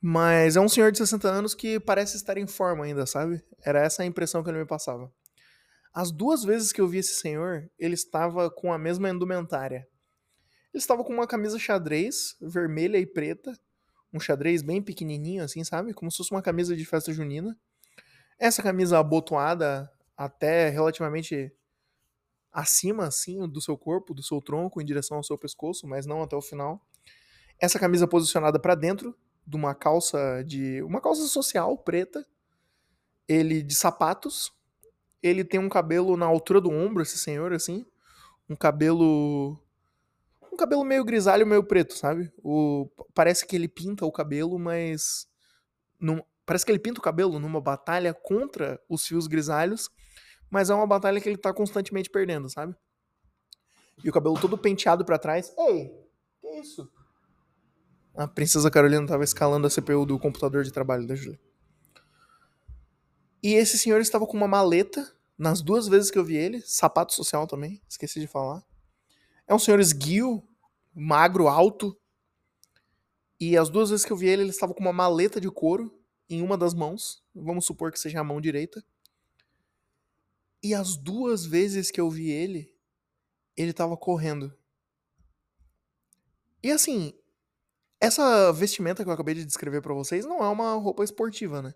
Mas 0.00 0.56
é 0.56 0.60
um 0.60 0.68
senhor 0.68 0.92
de 0.92 0.98
60 0.98 1.28
anos 1.28 1.54
que 1.54 1.80
parece 1.80 2.16
estar 2.16 2.36
em 2.36 2.46
forma 2.46 2.84
ainda, 2.84 3.06
sabe? 3.06 3.42
Era 3.62 3.80
essa 3.80 4.02
a 4.02 4.06
impressão 4.06 4.42
que 4.42 4.50
ele 4.50 4.58
me 4.58 4.66
passava. 4.66 5.10
As 5.94 6.10
duas 6.10 6.42
vezes 6.42 6.72
que 6.72 6.80
eu 6.80 6.88
vi 6.88 6.98
esse 6.98 7.14
senhor, 7.14 7.70
ele 7.78 7.94
estava 7.94 8.50
com 8.50 8.72
a 8.72 8.78
mesma 8.78 9.08
indumentária. 9.08 9.88
Ele 10.72 10.80
estava 10.80 11.04
com 11.04 11.12
uma 11.12 11.26
camisa 11.26 11.56
xadrez, 11.56 12.36
vermelha 12.40 12.98
e 12.98 13.06
preta, 13.06 13.56
um 14.12 14.18
xadrez 14.18 14.60
bem 14.60 14.82
pequenininho 14.82 15.44
assim, 15.44 15.62
sabe? 15.62 15.94
Como 15.94 16.10
se 16.10 16.16
fosse 16.16 16.32
uma 16.32 16.42
camisa 16.42 16.76
de 16.76 16.84
festa 16.84 17.12
junina. 17.12 17.56
Essa 18.36 18.60
camisa 18.60 18.98
abotoada 18.98 19.88
até 20.16 20.68
relativamente 20.68 21.52
acima 22.52 23.06
assim 23.06 23.46
do 23.48 23.60
seu 23.60 23.78
corpo, 23.78 24.12
do 24.12 24.22
seu 24.22 24.42
tronco 24.42 24.82
em 24.82 24.84
direção 24.84 25.16
ao 25.16 25.24
seu 25.24 25.38
pescoço, 25.38 25.86
mas 25.86 26.06
não 26.06 26.24
até 26.24 26.34
o 26.34 26.42
final. 26.42 26.84
Essa 27.56 27.78
camisa 27.78 28.08
posicionada 28.08 28.58
para 28.58 28.74
dentro 28.74 29.16
de 29.46 29.56
uma 29.56 29.76
calça 29.76 30.42
de 30.44 30.82
uma 30.82 31.00
calça 31.00 31.26
social 31.28 31.78
preta, 31.78 32.26
ele 33.28 33.62
de 33.62 33.76
sapatos, 33.76 34.52
ele 35.24 35.42
tem 35.42 35.58
um 35.58 35.70
cabelo 35.70 36.18
na 36.18 36.26
altura 36.26 36.60
do 36.60 36.70
ombro, 36.70 37.02
esse 37.02 37.16
senhor 37.16 37.54
assim, 37.54 37.86
um 38.48 38.54
cabelo 38.54 39.58
um 40.52 40.56
cabelo 40.56 40.84
meio 40.84 41.02
grisalho, 41.02 41.46
meio 41.46 41.64
preto, 41.64 41.96
sabe? 41.96 42.30
O 42.42 42.88
parece 43.14 43.46
que 43.46 43.56
ele 43.56 43.66
pinta 43.66 44.04
o 44.04 44.12
cabelo, 44.12 44.58
mas 44.58 45.26
não, 45.98 46.24
parece 46.44 46.66
que 46.66 46.70
ele 46.70 46.78
pinta 46.78 47.00
o 47.00 47.02
cabelo 47.02 47.38
numa 47.40 47.60
batalha 47.60 48.12
contra 48.12 48.78
os 48.86 49.06
fios 49.06 49.26
grisalhos, 49.26 49.90
mas 50.50 50.68
é 50.68 50.74
uma 50.74 50.86
batalha 50.86 51.20
que 51.20 51.28
ele 51.28 51.38
tá 51.38 51.54
constantemente 51.54 52.10
perdendo, 52.10 52.50
sabe? 52.50 52.76
E 54.04 54.10
o 54.10 54.12
cabelo 54.12 54.38
todo 54.38 54.58
penteado 54.58 55.06
para 55.06 55.18
trás. 55.18 55.54
Ei, 55.56 55.90
que 56.38 56.48
isso? 56.60 56.88
A 58.14 58.28
princesa 58.28 58.70
Carolina 58.70 59.04
estava 59.04 59.24
escalando 59.24 59.66
a 59.66 59.70
CPU 59.70 60.04
do 60.04 60.18
computador 60.18 60.64
de 60.64 60.72
trabalho 60.72 61.06
da 61.06 61.14
Julia. 61.14 61.40
E 63.42 63.54
esse 63.54 63.78
senhor 63.78 64.00
estava 64.00 64.26
com 64.26 64.36
uma 64.36 64.48
maleta 64.48 65.13
nas 65.36 65.60
duas 65.60 65.88
vezes 65.88 66.10
que 66.10 66.18
eu 66.18 66.24
vi 66.24 66.36
ele, 66.36 66.60
sapato 66.60 67.12
social 67.12 67.46
também, 67.46 67.82
esqueci 67.88 68.20
de 68.20 68.26
falar. 68.26 68.64
É 69.46 69.54
um 69.54 69.58
senhor 69.58 69.80
esguio, 69.80 70.42
magro, 70.94 71.48
alto. 71.48 71.98
E 73.38 73.56
as 73.56 73.68
duas 73.68 73.90
vezes 73.90 74.04
que 74.04 74.12
eu 74.12 74.16
vi 74.16 74.28
ele, 74.28 74.42
ele 74.42 74.50
estava 74.50 74.72
com 74.72 74.80
uma 74.80 74.92
maleta 74.92 75.40
de 75.40 75.50
couro 75.50 75.92
em 76.28 76.40
uma 76.40 76.56
das 76.56 76.72
mãos. 76.72 77.22
Vamos 77.34 77.66
supor 77.66 77.92
que 77.92 77.98
seja 77.98 78.20
a 78.20 78.24
mão 78.24 78.40
direita. 78.40 78.82
E 80.62 80.72
as 80.72 80.96
duas 80.96 81.44
vezes 81.44 81.90
que 81.90 82.00
eu 82.00 82.08
vi 82.08 82.30
ele, 82.30 82.74
ele 83.56 83.72
estava 83.72 83.96
correndo. 83.96 84.56
E 86.62 86.70
assim, 86.70 87.12
essa 88.00 88.50
vestimenta 88.52 89.02
que 89.02 89.08
eu 89.10 89.12
acabei 89.12 89.34
de 89.34 89.44
descrever 89.44 89.82
para 89.82 89.92
vocês 89.92 90.24
não 90.24 90.42
é 90.42 90.48
uma 90.48 90.74
roupa 90.74 91.04
esportiva, 91.04 91.60
né? 91.60 91.74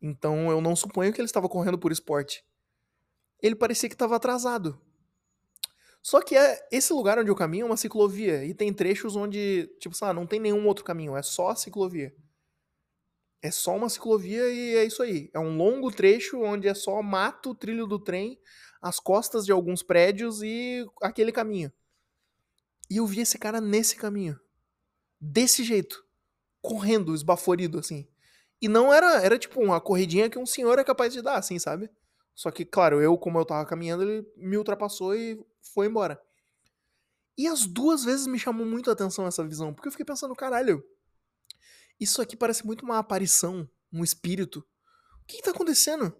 Então 0.00 0.50
eu 0.50 0.60
não 0.60 0.74
suponho 0.74 1.12
que 1.12 1.20
ele 1.20 1.26
estava 1.26 1.48
correndo 1.48 1.78
por 1.78 1.92
esporte. 1.92 2.42
Ele 3.42 3.54
parecia 3.54 3.88
que 3.88 3.94
estava 3.94 4.16
atrasado. 4.16 4.80
Só 6.02 6.20
que 6.22 6.36
é, 6.36 6.66
esse 6.70 6.92
lugar 6.92 7.18
onde 7.18 7.30
eu 7.30 7.36
caminho 7.36 7.64
é 7.64 7.66
uma 7.66 7.76
ciclovia 7.76 8.44
e 8.44 8.54
tem 8.54 8.72
trechos 8.72 9.16
onde, 9.16 9.66
tipo, 9.78 9.94
sabe, 9.94 10.18
não 10.18 10.26
tem 10.26 10.40
nenhum 10.40 10.66
outro 10.66 10.84
caminho, 10.84 11.16
é 11.16 11.22
só 11.22 11.48
a 11.48 11.56
ciclovia. 11.56 12.14
É 13.42 13.50
só 13.50 13.76
uma 13.76 13.88
ciclovia 13.88 14.48
e 14.50 14.76
é 14.76 14.84
isso 14.84 15.02
aí. 15.02 15.30
É 15.32 15.38
um 15.38 15.56
longo 15.56 15.90
trecho 15.90 16.40
onde 16.40 16.66
é 16.66 16.74
só 16.74 17.02
mato, 17.02 17.54
trilho 17.54 17.86
do 17.86 17.98
trem, 17.98 18.38
as 18.80 18.98
costas 18.98 19.44
de 19.44 19.52
alguns 19.52 19.82
prédios 19.82 20.42
e 20.42 20.86
aquele 21.02 21.30
caminho. 21.30 21.72
E 22.90 22.96
eu 22.96 23.06
vi 23.06 23.20
esse 23.20 23.38
cara 23.38 23.60
nesse 23.60 23.96
caminho 23.96 24.38
desse 25.20 25.64
jeito, 25.64 26.04
correndo, 26.60 27.14
esbaforido, 27.14 27.78
assim. 27.78 28.08
E 28.60 28.68
não 28.68 28.92
era, 28.92 29.22
era 29.22 29.38
tipo 29.38 29.60
uma 29.60 29.80
corridinha 29.80 30.30
que 30.30 30.38
um 30.38 30.46
senhor 30.46 30.78
é 30.78 30.84
capaz 30.84 31.12
de 31.12 31.22
dar, 31.22 31.36
assim, 31.36 31.58
sabe? 31.58 31.90
Só 32.38 32.52
que, 32.52 32.64
claro, 32.64 33.02
eu, 33.02 33.18
como 33.18 33.36
eu 33.36 33.44
tava 33.44 33.66
caminhando, 33.66 34.04
ele 34.04 34.24
me 34.36 34.56
ultrapassou 34.56 35.12
e 35.12 35.44
foi 35.60 35.88
embora. 35.88 36.22
E 37.36 37.48
as 37.48 37.66
duas 37.66 38.04
vezes 38.04 38.28
me 38.28 38.38
chamou 38.38 38.64
muito 38.64 38.88
a 38.88 38.92
atenção 38.92 39.26
essa 39.26 39.44
visão, 39.44 39.74
porque 39.74 39.88
eu 39.88 39.90
fiquei 39.90 40.06
pensando, 40.06 40.36
caralho, 40.36 40.80
isso 41.98 42.22
aqui 42.22 42.36
parece 42.36 42.64
muito 42.64 42.84
uma 42.84 42.96
aparição, 43.00 43.68
um 43.92 44.04
espírito. 44.04 44.60
O 44.60 45.26
que, 45.26 45.38
que 45.38 45.42
tá 45.42 45.50
acontecendo? 45.50 46.16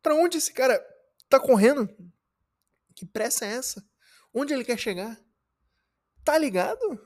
Pra 0.00 0.14
onde 0.14 0.38
esse 0.38 0.54
cara 0.54 0.82
tá 1.28 1.38
correndo? 1.38 1.86
Que 2.94 3.04
pressa 3.04 3.44
é 3.44 3.56
essa? 3.56 3.86
Onde 4.32 4.54
ele 4.54 4.64
quer 4.64 4.78
chegar? 4.78 5.22
Tá 6.24 6.38
ligado? 6.38 6.98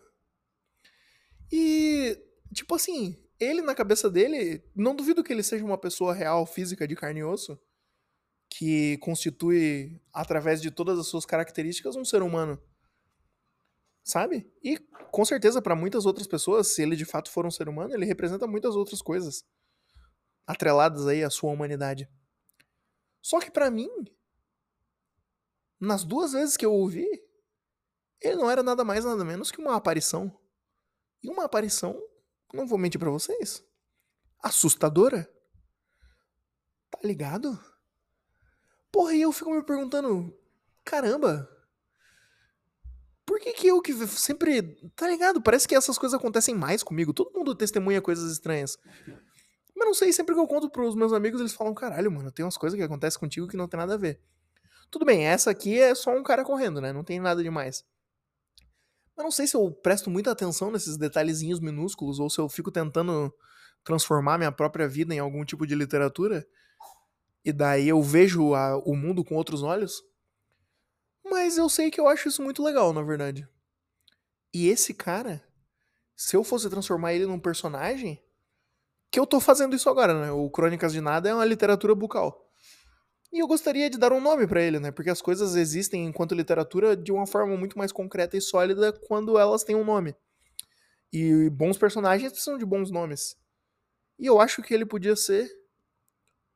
E, 1.50 2.16
tipo 2.52 2.76
assim, 2.76 3.20
ele 3.40 3.60
na 3.60 3.74
cabeça 3.74 4.08
dele, 4.08 4.62
não 4.72 4.94
duvido 4.94 5.24
que 5.24 5.32
ele 5.32 5.42
seja 5.42 5.64
uma 5.64 5.76
pessoa 5.76 6.14
real, 6.14 6.46
física, 6.46 6.86
de 6.86 6.94
carne 6.94 7.18
e 7.18 7.24
osso, 7.24 7.60
que 8.56 8.98
constitui, 8.98 10.00
através 10.12 10.62
de 10.62 10.70
todas 10.70 10.96
as 10.96 11.08
suas 11.08 11.26
características, 11.26 11.96
um 11.96 12.04
ser 12.04 12.22
humano. 12.22 12.62
Sabe? 14.04 14.48
E 14.62 14.78
com 15.10 15.24
certeza, 15.24 15.60
para 15.60 15.74
muitas 15.74 16.06
outras 16.06 16.26
pessoas, 16.26 16.68
se 16.68 16.82
ele 16.82 16.94
de 16.94 17.04
fato 17.04 17.32
for 17.32 17.44
um 17.44 17.50
ser 17.50 17.68
humano, 17.68 17.92
ele 17.92 18.04
representa 18.04 18.46
muitas 18.46 18.76
outras 18.76 19.02
coisas 19.02 19.44
atreladas 20.46 21.06
aí 21.08 21.24
à 21.24 21.30
sua 21.30 21.50
humanidade. 21.50 22.08
Só 23.20 23.40
que 23.40 23.50
para 23.50 23.70
mim, 23.70 23.90
nas 25.80 26.04
duas 26.04 26.32
vezes 26.32 26.56
que 26.56 26.64
eu 26.64 26.72
ouvi, 26.72 27.08
ele 28.20 28.36
não 28.36 28.48
era 28.48 28.62
nada 28.62 28.84
mais 28.84 29.04
nada 29.04 29.24
menos 29.24 29.50
que 29.50 29.60
uma 29.60 29.74
aparição. 29.74 30.32
E 31.22 31.28
uma 31.28 31.44
aparição, 31.44 32.00
não 32.52 32.68
vou 32.68 32.78
mentir 32.78 33.00
para 33.00 33.10
vocês, 33.10 33.64
assustadora. 34.42 35.28
Tá 36.90 37.00
ligado? 37.02 37.58
Porra, 38.94 39.12
e 39.12 39.22
eu 39.22 39.32
fico 39.32 39.50
me 39.50 39.60
perguntando, 39.60 40.32
caramba, 40.84 41.50
por 43.26 43.40
que 43.40 43.52
que 43.52 43.66
eu 43.66 43.82
que 43.82 43.92
sempre, 44.06 44.62
tá 44.94 45.08
ligado? 45.08 45.42
Parece 45.42 45.66
que 45.66 45.74
essas 45.74 45.98
coisas 45.98 46.16
acontecem 46.16 46.54
mais 46.54 46.80
comigo. 46.80 47.12
Todo 47.12 47.36
mundo 47.36 47.56
testemunha 47.56 48.00
coisas 48.00 48.30
estranhas. 48.30 48.78
Mas 49.74 49.84
não 49.84 49.94
sei, 49.94 50.12
sempre 50.12 50.32
que 50.32 50.40
eu 50.40 50.46
conto 50.46 50.70
pros 50.70 50.94
meus 50.94 51.12
amigos, 51.12 51.40
eles 51.40 51.52
falam, 51.52 51.74
caralho, 51.74 52.08
mano, 52.08 52.30
tem 52.30 52.44
umas 52.44 52.56
coisas 52.56 52.78
que 52.78 52.84
acontecem 52.84 53.18
contigo 53.18 53.48
que 53.48 53.56
não 53.56 53.66
tem 53.66 53.78
nada 53.78 53.94
a 53.94 53.96
ver. 53.96 54.20
Tudo 54.92 55.04
bem, 55.04 55.26
essa 55.26 55.50
aqui 55.50 55.76
é 55.76 55.92
só 55.92 56.16
um 56.16 56.22
cara 56.22 56.44
correndo, 56.44 56.80
né? 56.80 56.92
Não 56.92 57.02
tem 57.02 57.18
nada 57.18 57.42
demais. 57.42 57.84
Eu 59.18 59.24
não 59.24 59.32
sei 59.32 59.48
se 59.48 59.56
eu 59.56 59.72
presto 59.72 60.08
muita 60.08 60.30
atenção 60.30 60.70
nesses 60.70 60.96
detalhezinhos 60.96 61.58
minúsculos 61.58 62.20
ou 62.20 62.30
se 62.30 62.40
eu 62.40 62.48
fico 62.48 62.70
tentando 62.70 63.34
transformar 63.82 64.38
minha 64.38 64.52
própria 64.52 64.86
vida 64.86 65.12
em 65.12 65.18
algum 65.18 65.44
tipo 65.44 65.66
de 65.66 65.74
literatura 65.74 66.46
e 67.44 67.52
daí 67.52 67.88
eu 67.88 68.02
vejo 68.02 68.54
a, 68.54 68.78
o 68.78 68.96
mundo 68.96 69.24
com 69.24 69.34
outros 69.34 69.62
olhos. 69.62 70.02
Mas 71.24 71.58
eu 71.58 71.68
sei 71.68 71.90
que 71.90 72.00
eu 72.00 72.08
acho 72.08 72.28
isso 72.28 72.42
muito 72.42 72.62
legal, 72.62 72.92
na 72.92 73.02
verdade. 73.02 73.48
E 74.52 74.68
esse 74.68 74.94
cara, 74.94 75.42
se 76.16 76.36
eu 76.36 76.44
fosse 76.44 76.70
transformar 76.70 77.12
ele 77.12 77.26
num 77.26 77.40
personagem, 77.40 78.22
que 79.10 79.18
eu 79.18 79.26
tô 79.26 79.40
fazendo 79.40 79.76
isso 79.76 79.88
agora, 79.88 80.18
né? 80.20 80.30
O 80.30 80.50
Crônicas 80.50 80.92
de 80.92 81.00
Nada 81.00 81.28
é 81.28 81.34
uma 81.34 81.44
literatura 81.44 81.94
bucal. 81.94 82.50
E 83.32 83.40
eu 83.40 83.46
gostaria 83.46 83.90
de 83.90 83.98
dar 83.98 84.12
um 84.12 84.20
nome 84.20 84.46
para 84.46 84.62
ele, 84.62 84.78
né? 84.78 84.90
Porque 84.92 85.10
as 85.10 85.20
coisas 85.20 85.56
existem 85.56 86.06
enquanto 86.06 86.34
literatura 86.34 86.96
de 86.96 87.10
uma 87.10 87.26
forma 87.26 87.56
muito 87.56 87.76
mais 87.76 87.90
concreta 87.90 88.36
e 88.36 88.40
sólida 88.40 88.92
quando 88.92 89.38
elas 89.38 89.64
têm 89.64 89.74
um 89.74 89.84
nome. 89.84 90.14
E 91.12 91.50
bons 91.50 91.76
personagens 91.76 92.30
precisam 92.32 92.58
de 92.58 92.64
bons 92.64 92.90
nomes. 92.90 93.36
E 94.18 94.26
eu 94.26 94.40
acho 94.40 94.62
que 94.62 94.72
ele 94.72 94.86
podia 94.86 95.16
ser 95.16 95.50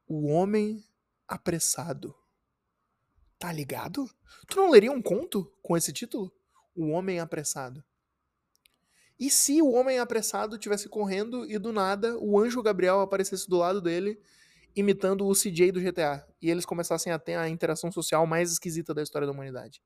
o 0.09 0.27
Homem 0.27 0.85
Apressado. 1.27 2.15
Tá 3.39 3.53
ligado? 3.53 4.11
Tu 4.49 4.57
não 4.57 4.71
leria 4.71 4.91
um 4.91 5.03
conto 5.03 5.53
com 5.63 5.77
esse 5.77 5.93
título? 5.93 6.33
O 6.75 6.89
Homem 6.89 7.21
Apressado. 7.21 7.85
E 9.19 9.31
se 9.31 9.61
o 9.61 9.71
Homem 9.71 9.99
Apressado 9.99 10.59
tivesse 10.59 10.89
correndo 10.89 11.45
e 11.51 11.59
do 11.59 11.73
nada 11.73 12.17
o 12.19 12.39
anjo 12.39 12.63
Gabriel 12.63 13.01
aparecesse 13.01 13.49
do 13.49 13.59
lado 13.59 13.81
dele 13.81 14.21
imitando 14.75 15.27
o 15.27 15.35
CJ 15.35 15.73
do 15.73 15.81
GTA. 15.81 16.27
E 16.41 16.51
eles 16.51 16.65
começassem 16.65 17.13
a 17.13 17.19
ter 17.19 17.35
a 17.35 17.49
interação 17.49 17.91
social 17.91 18.27
mais 18.27 18.53
esquisita 18.53 18.95
da 18.95 19.03
história 19.03 19.27
da 19.27 19.33
humanidade. 19.33 19.83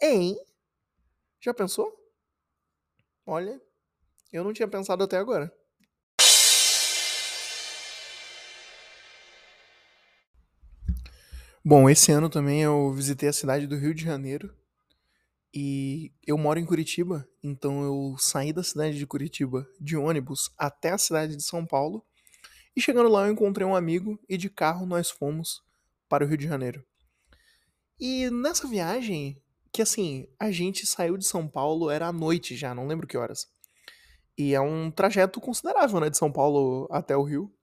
Hein? 0.00 0.36
Já 1.40 1.54
pensou? 1.54 1.96
Olha, 3.24 3.60
eu 4.32 4.42
não 4.42 4.52
tinha 4.52 4.66
pensado 4.66 5.04
até 5.04 5.16
agora. 5.16 5.52
Bom, 11.64 11.88
esse 11.88 12.10
ano 12.10 12.28
também 12.28 12.62
eu 12.62 12.92
visitei 12.92 13.28
a 13.28 13.32
cidade 13.32 13.68
do 13.68 13.76
Rio 13.76 13.94
de 13.94 14.02
Janeiro. 14.02 14.52
E 15.54 16.10
eu 16.26 16.36
moro 16.36 16.58
em 16.58 16.66
Curitiba, 16.66 17.28
então 17.40 17.84
eu 17.84 18.16
saí 18.18 18.52
da 18.52 18.64
cidade 18.64 18.98
de 18.98 19.06
Curitiba 19.06 19.68
de 19.80 19.96
ônibus 19.96 20.50
até 20.58 20.90
a 20.90 20.98
cidade 20.98 21.36
de 21.36 21.42
São 21.44 21.64
Paulo 21.64 22.04
e 22.74 22.80
chegando 22.80 23.08
lá 23.08 23.26
eu 23.26 23.32
encontrei 23.32 23.64
um 23.64 23.76
amigo 23.76 24.18
e 24.28 24.36
de 24.36 24.50
carro 24.50 24.86
nós 24.86 25.08
fomos 25.08 25.62
para 26.08 26.24
o 26.24 26.26
Rio 26.26 26.38
de 26.38 26.48
Janeiro. 26.48 26.84
E 28.00 28.28
nessa 28.30 28.66
viagem, 28.66 29.40
que 29.70 29.82
assim, 29.82 30.26
a 30.40 30.50
gente 30.50 30.84
saiu 30.84 31.16
de 31.16 31.24
São 31.24 31.46
Paulo, 31.46 31.90
era 31.90 32.08
à 32.08 32.12
noite 32.12 32.56
já, 32.56 32.74
não 32.74 32.88
lembro 32.88 33.06
que 33.06 33.16
horas. 33.16 33.46
E 34.36 34.52
é 34.52 34.60
um 34.60 34.90
trajeto 34.90 35.40
considerável, 35.40 36.00
né, 36.00 36.10
de 36.10 36.18
São 36.18 36.32
Paulo 36.32 36.88
até 36.90 37.16
o 37.16 37.22
Rio. 37.22 37.54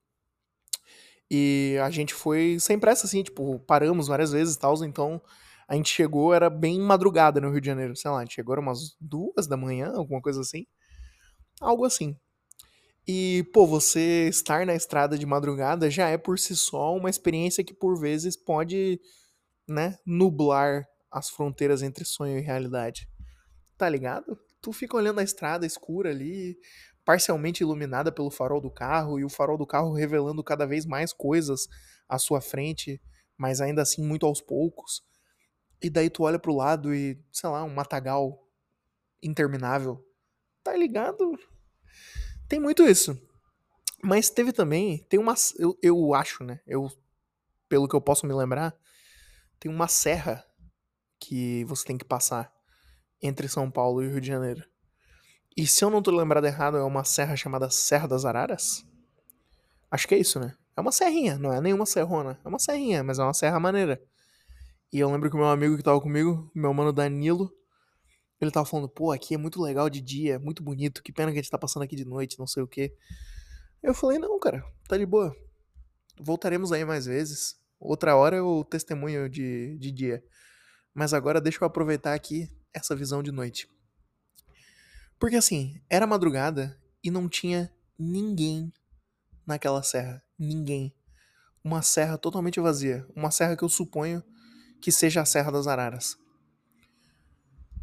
E 1.29 1.77
a 1.83 1.89
gente 1.89 2.13
foi 2.13 2.57
sem 2.59 2.79
pressa, 2.79 3.05
assim, 3.05 3.21
tipo, 3.21 3.59
paramos 3.59 4.07
várias 4.07 4.31
vezes 4.31 4.55
e 4.55 4.59
tal, 4.59 4.83
então 4.83 5.21
a 5.67 5.75
gente 5.75 5.89
chegou, 5.89 6.33
era 6.33 6.49
bem 6.49 6.79
madrugada 6.79 7.39
no 7.39 7.51
Rio 7.51 7.61
de 7.61 7.67
Janeiro, 7.67 7.95
sei 7.95 8.09
lá, 8.09 8.17
a 8.17 8.21
gente 8.21 8.33
chegou 8.33 8.53
era 8.53 8.61
umas 8.61 8.95
duas 8.99 9.45
da 9.45 9.55
manhã, 9.55 9.93
alguma 9.95 10.21
coisa 10.21 10.41
assim. 10.41 10.65
Algo 11.61 11.85
assim. 11.85 12.17
E, 13.07 13.43
pô, 13.53 13.67
você 13.67 14.27
estar 14.29 14.65
na 14.65 14.75
estrada 14.75 15.17
de 15.17 15.25
madrugada 15.25 15.89
já 15.89 16.09
é 16.09 16.17
por 16.17 16.39
si 16.39 16.55
só 16.55 16.95
uma 16.95 17.09
experiência 17.09 17.63
que 17.63 17.73
por 17.73 17.99
vezes 17.99 18.35
pode, 18.35 18.99
né, 19.67 19.97
nublar 20.05 20.87
as 21.11 21.29
fronteiras 21.29 21.81
entre 21.81 22.05
sonho 22.05 22.37
e 22.37 22.41
realidade. 22.41 23.07
Tá 23.77 23.87
ligado? 23.87 24.39
Tu 24.61 24.71
fica 24.71 24.97
olhando 24.97 25.19
a 25.19 25.23
estrada 25.23 25.65
escura 25.65 26.09
ali, 26.09 26.57
parcialmente 27.09 27.63
iluminada 27.63 28.11
pelo 28.11 28.29
farol 28.29 28.61
do 28.61 28.69
carro, 28.69 29.19
e 29.19 29.25
o 29.25 29.29
farol 29.29 29.57
do 29.57 29.65
carro 29.65 29.91
revelando 29.91 30.43
cada 30.43 30.67
vez 30.67 30.85
mais 30.85 31.11
coisas 31.11 31.67
à 32.07 32.19
sua 32.19 32.39
frente, 32.39 33.01
mas 33.35 33.61
ainda 33.61 33.81
assim 33.81 34.03
muito 34.03 34.27
aos 34.27 34.41
poucos. 34.41 35.01
E 35.81 35.89
daí 35.89 36.07
tu 36.07 36.21
olha 36.21 36.37
pro 36.37 36.53
lado 36.53 36.93
e, 36.93 37.19
sei 37.31 37.49
lá, 37.49 37.63
um 37.63 37.73
matagal 37.73 38.47
interminável. 39.23 40.05
Tá 40.63 40.75
ligado? 40.77 41.35
Tem 42.47 42.59
muito 42.59 42.83
isso. 42.83 43.19
Mas 44.03 44.29
teve 44.29 44.53
também, 44.53 44.99
tem 45.09 45.19
uma, 45.19 45.33
eu, 45.57 45.75
eu 45.81 46.13
acho, 46.13 46.43
né? 46.43 46.59
Eu, 46.67 46.91
pelo 47.67 47.87
que 47.87 47.95
eu 47.95 48.01
posso 48.01 48.27
me 48.27 48.35
lembrar, 48.35 48.77
tem 49.59 49.71
uma 49.71 49.87
serra 49.87 50.45
que 51.19 51.65
você 51.65 51.85
tem 51.85 51.97
que 51.97 52.05
passar 52.05 52.53
entre 53.19 53.47
São 53.47 53.71
Paulo 53.71 54.03
e 54.03 54.07
Rio 54.07 54.21
de 54.21 54.27
Janeiro. 54.27 54.63
E 55.59 55.67
se 55.67 55.83
eu 55.83 55.89
não 55.89 56.01
tô 56.01 56.09
lembrado 56.09 56.45
errado, 56.45 56.77
é 56.77 56.83
uma 56.83 57.03
serra 57.03 57.35
chamada 57.35 57.69
Serra 57.69 58.07
das 58.07 58.23
Araras? 58.23 58.85
Acho 59.91 60.07
que 60.07 60.15
é 60.15 60.17
isso, 60.17 60.39
né? 60.39 60.55
É 60.73 60.79
uma 60.79 60.89
serrinha, 60.89 61.37
não 61.37 61.51
é 61.51 61.59
nenhuma 61.59 61.85
serrona. 61.85 62.39
É 62.45 62.47
uma 62.47 62.57
serrinha, 62.57 63.03
mas 63.03 63.19
é 63.19 63.23
uma 63.23 63.33
serra 63.33 63.59
maneira. 63.59 64.01
E 64.89 64.99
eu 64.99 65.11
lembro 65.11 65.29
que 65.29 65.35
o 65.35 65.39
meu 65.39 65.49
amigo 65.49 65.75
que 65.75 65.83
tava 65.83 65.99
comigo, 65.99 66.49
meu 66.55 66.73
mano 66.73 66.93
Danilo, 66.93 67.51
ele 68.39 68.51
tava 68.51 68.65
falando, 68.65 68.87
pô, 68.87 69.11
aqui 69.11 69.33
é 69.33 69.37
muito 69.37 69.61
legal 69.61 69.89
de 69.89 69.99
dia, 69.99 70.35
é 70.35 70.39
muito 70.39 70.63
bonito, 70.63 71.03
que 71.03 71.11
pena 71.11 71.29
que 71.29 71.39
a 71.39 71.41
gente 71.41 71.51
tá 71.51 71.57
passando 71.57 71.83
aqui 71.83 71.93
de 71.97 72.05
noite, 72.05 72.39
não 72.39 72.47
sei 72.47 72.63
o 72.63 72.67
quê. 72.67 72.95
Eu 73.83 73.93
falei, 73.93 74.17
não, 74.17 74.39
cara, 74.39 74.63
tá 74.87 74.95
de 74.95 75.05
boa. 75.05 75.35
Voltaremos 76.17 76.71
aí 76.71 76.85
mais 76.85 77.05
vezes. 77.05 77.59
Outra 77.77 78.15
hora 78.15 78.37
eu 78.37 78.63
testemunho 78.63 79.29
de, 79.29 79.77
de 79.77 79.91
dia. 79.91 80.23
Mas 80.93 81.13
agora 81.13 81.41
deixa 81.41 81.61
eu 81.61 81.67
aproveitar 81.67 82.13
aqui 82.13 82.49
essa 82.73 82.95
visão 82.95 83.21
de 83.21 83.33
noite. 83.33 83.67
Porque 85.19 85.35
assim, 85.35 85.79
era 85.89 86.07
madrugada 86.07 86.79
e 87.03 87.11
não 87.11 87.27
tinha 87.27 87.73
ninguém 87.97 88.71
naquela 89.45 89.83
serra. 89.83 90.23
Ninguém. 90.37 90.95
Uma 91.63 91.81
serra 91.81 92.17
totalmente 92.17 92.59
vazia. 92.59 93.05
Uma 93.15 93.29
serra 93.29 93.55
que 93.57 93.63
eu 93.63 93.69
suponho 93.69 94.23
que 94.81 94.91
seja 94.91 95.21
a 95.21 95.25
Serra 95.25 95.51
das 95.51 95.67
Araras. 95.67 96.17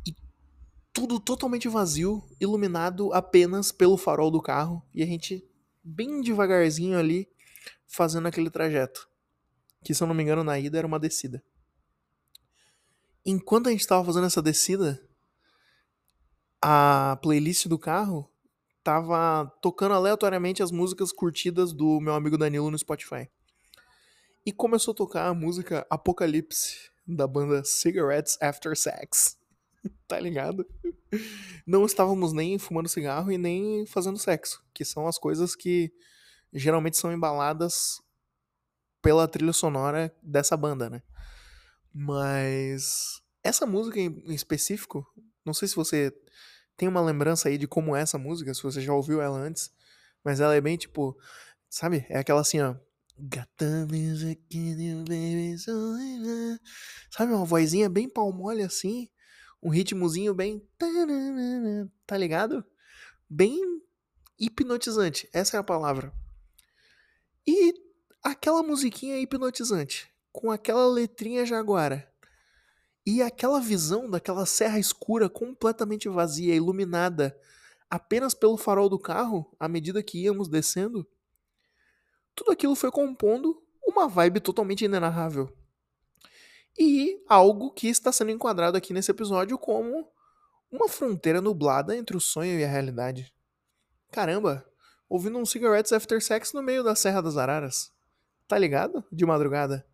E 0.07 0.17
tudo 0.95 1.21
totalmente 1.21 1.69
vazio, 1.69 2.27
iluminado 2.41 3.13
apenas 3.13 3.71
pelo 3.71 3.99
farol 3.99 4.31
do 4.31 4.41
carro. 4.41 4.83
E 4.95 5.03
a 5.03 5.07
gente, 5.07 5.47
bem 5.85 6.23
devagarzinho 6.23 6.99
ali, 6.99 7.29
fazendo 7.87 8.29
aquele 8.29 8.49
trajeto. 8.49 9.07
Que 9.85 9.93
se 9.93 10.03
eu 10.03 10.07
não 10.07 10.15
me 10.15 10.23
engano, 10.23 10.43
na 10.43 10.59
ida 10.59 10.79
era 10.79 10.87
uma 10.87 10.99
descida 10.99 11.45
enquanto 13.27 13.67
a 13.67 13.73
gente 13.73 13.81
estava 13.81 14.05
fazendo 14.05 14.27
essa 14.27 14.41
descida, 14.41 15.05
a 16.61 17.19
playlist 17.23 17.67
do 17.67 17.79
carro 17.79 18.31
tava 18.83 19.51
tocando 19.61 19.95
aleatoriamente 19.95 20.63
as 20.63 20.71
músicas 20.71 21.13
curtidas 21.13 21.73
do 21.73 22.01
meu 22.01 22.15
amigo 22.15 22.39
Danilo 22.39 22.71
no 22.71 22.79
Spotify. 22.79 23.29
E 24.45 24.53
começou 24.53 24.93
a 24.93 24.97
tocar 24.97 25.27
a 25.27 25.35
música 25.35 25.87
Apocalipse, 25.91 26.91
da 27.07 27.27
banda 27.27 27.65
Cigarettes 27.65 28.39
After 28.41 28.77
Sex. 28.77 29.37
tá 30.07 30.19
ligado? 30.19 30.67
Não 31.67 31.85
estávamos 31.85 32.33
nem 32.33 32.59
fumando 32.59 32.89
cigarro 32.89 33.31
e 33.31 33.39
nem 33.39 33.87
fazendo 33.87 34.19
sexo, 34.19 34.65
que 34.73 34.85
são 34.85 35.07
as 35.07 35.19
coisas 35.19 35.55
que 35.55 35.93
geralmente 36.53 36.97
são 36.97 37.13
embaladas 37.13 38.01
pela 39.03 39.29
trilha 39.29 39.53
sonora 39.53 40.15
dessa 40.23 40.57
banda, 40.57 40.91
né? 40.91 41.03
Mas 41.93 43.21
essa 43.43 43.67
música 43.67 44.01
em 44.01 44.23
específico, 44.27 45.07
não 45.47 45.55
sei 45.55 45.69
se 45.69 45.77
você 45.77 46.13
tem 46.77 46.89
uma 46.89 47.01
lembrança 47.01 47.49
aí 47.49 47.57
de 47.57 47.67
como 47.67 47.97
é 47.97 48.03
essa 48.03 48.19
música, 48.19 48.53
se 48.53 48.63
você 48.63 48.81
já 48.81 48.93
ouviu 48.93 49.23
ela 49.23 49.39
antes, 49.39 49.71
mas 50.23 50.41
ela 50.41 50.55
é 50.55 50.61
bem 50.61 50.77
tipo, 50.77 51.17
sabe? 51.71 52.05
É 52.11 52.19
aquela 52.19 52.41
assim, 52.41 52.61
ó. 52.61 52.75
Sabe, 57.11 57.33
uma 57.33 57.47
vozinha 57.47 57.89
bem 57.89 58.09
palmole 58.09 58.63
assim, 58.63 59.09
um 59.63 59.71
ritmozinho 59.71 60.35
bem. 60.35 60.69
Tá 62.07 62.19
ligado? 62.19 62.63
Bem 63.31 63.59
hipnotizante, 64.39 65.29
essa 65.33 65.57
é 65.57 65.61
a 65.61 65.65
palavra. 65.65 66.13
E 67.47 67.73
aquela 68.23 68.63
musiquinha 68.63 69.19
hipnotizante 69.19 70.13
com 70.31 70.51
aquela 70.51 70.87
letrinha 70.87 71.47
jaguara. 71.47 72.13
E 73.07 73.23
aquela 73.23 73.61
visão 73.61 74.11
daquela 74.11 74.45
serra 74.45 74.81
escura 74.81 75.31
completamente 75.31 76.09
vazia, 76.09 76.57
iluminada 76.57 77.39
apenas 77.89 78.35
pelo 78.35 78.57
farol 78.57 78.89
do 78.89 78.99
carro, 78.99 79.55
à 79.61 79.69
medida 79.69 80.03
que 80.03 80.25
íamos 80.25 80.49
descendo, 80.49 81.09
tudo 82.35 82.51
aquilo 82.51 82.75
foi 82.75 82.91
compondo 82.91 83.63
uma 83.87 84.09
vibe 84.09 84.41
totalmente 84.41 84.85
inenarrável. 84.85 85.57
E 86.77 87.23
algo 87.29 87.71
que 87.71 87.89
está 87.89 88.11
sendo 88.11 88.33
enquadrado 88.33 88.77
aqui 88.77 88.93
nesse 88.93 89.11
episódio 89.11 89.57
como 89.57 90.11
uma 90.71 90.89
fronteira 90.89 91.41
nublada 91.41 91.97
entre 91.97 92.17
o 92.17 92.21
sonho 92.21 92.59
e 92.59 92.65
a 92.65 92.69
realidade. 92.69 93.33
Caramba, 94.11 94.69
ouvindo 95.09 95.39
um 95.39 95.47
Cigarettes 95.47 95.93
After 95.93 96.21
Sex 96.21 96.53
no 96.53 96.63
meio 96.63 96.83
da 96.83 96.95
Serra 96.95 97.23
das 97.23 97.37
Araras. 97.37 97.93
Tá 98.47 98.59
ligado? 98.59 99.05
De 99.11 99.25
madrugada. 99.25 99.87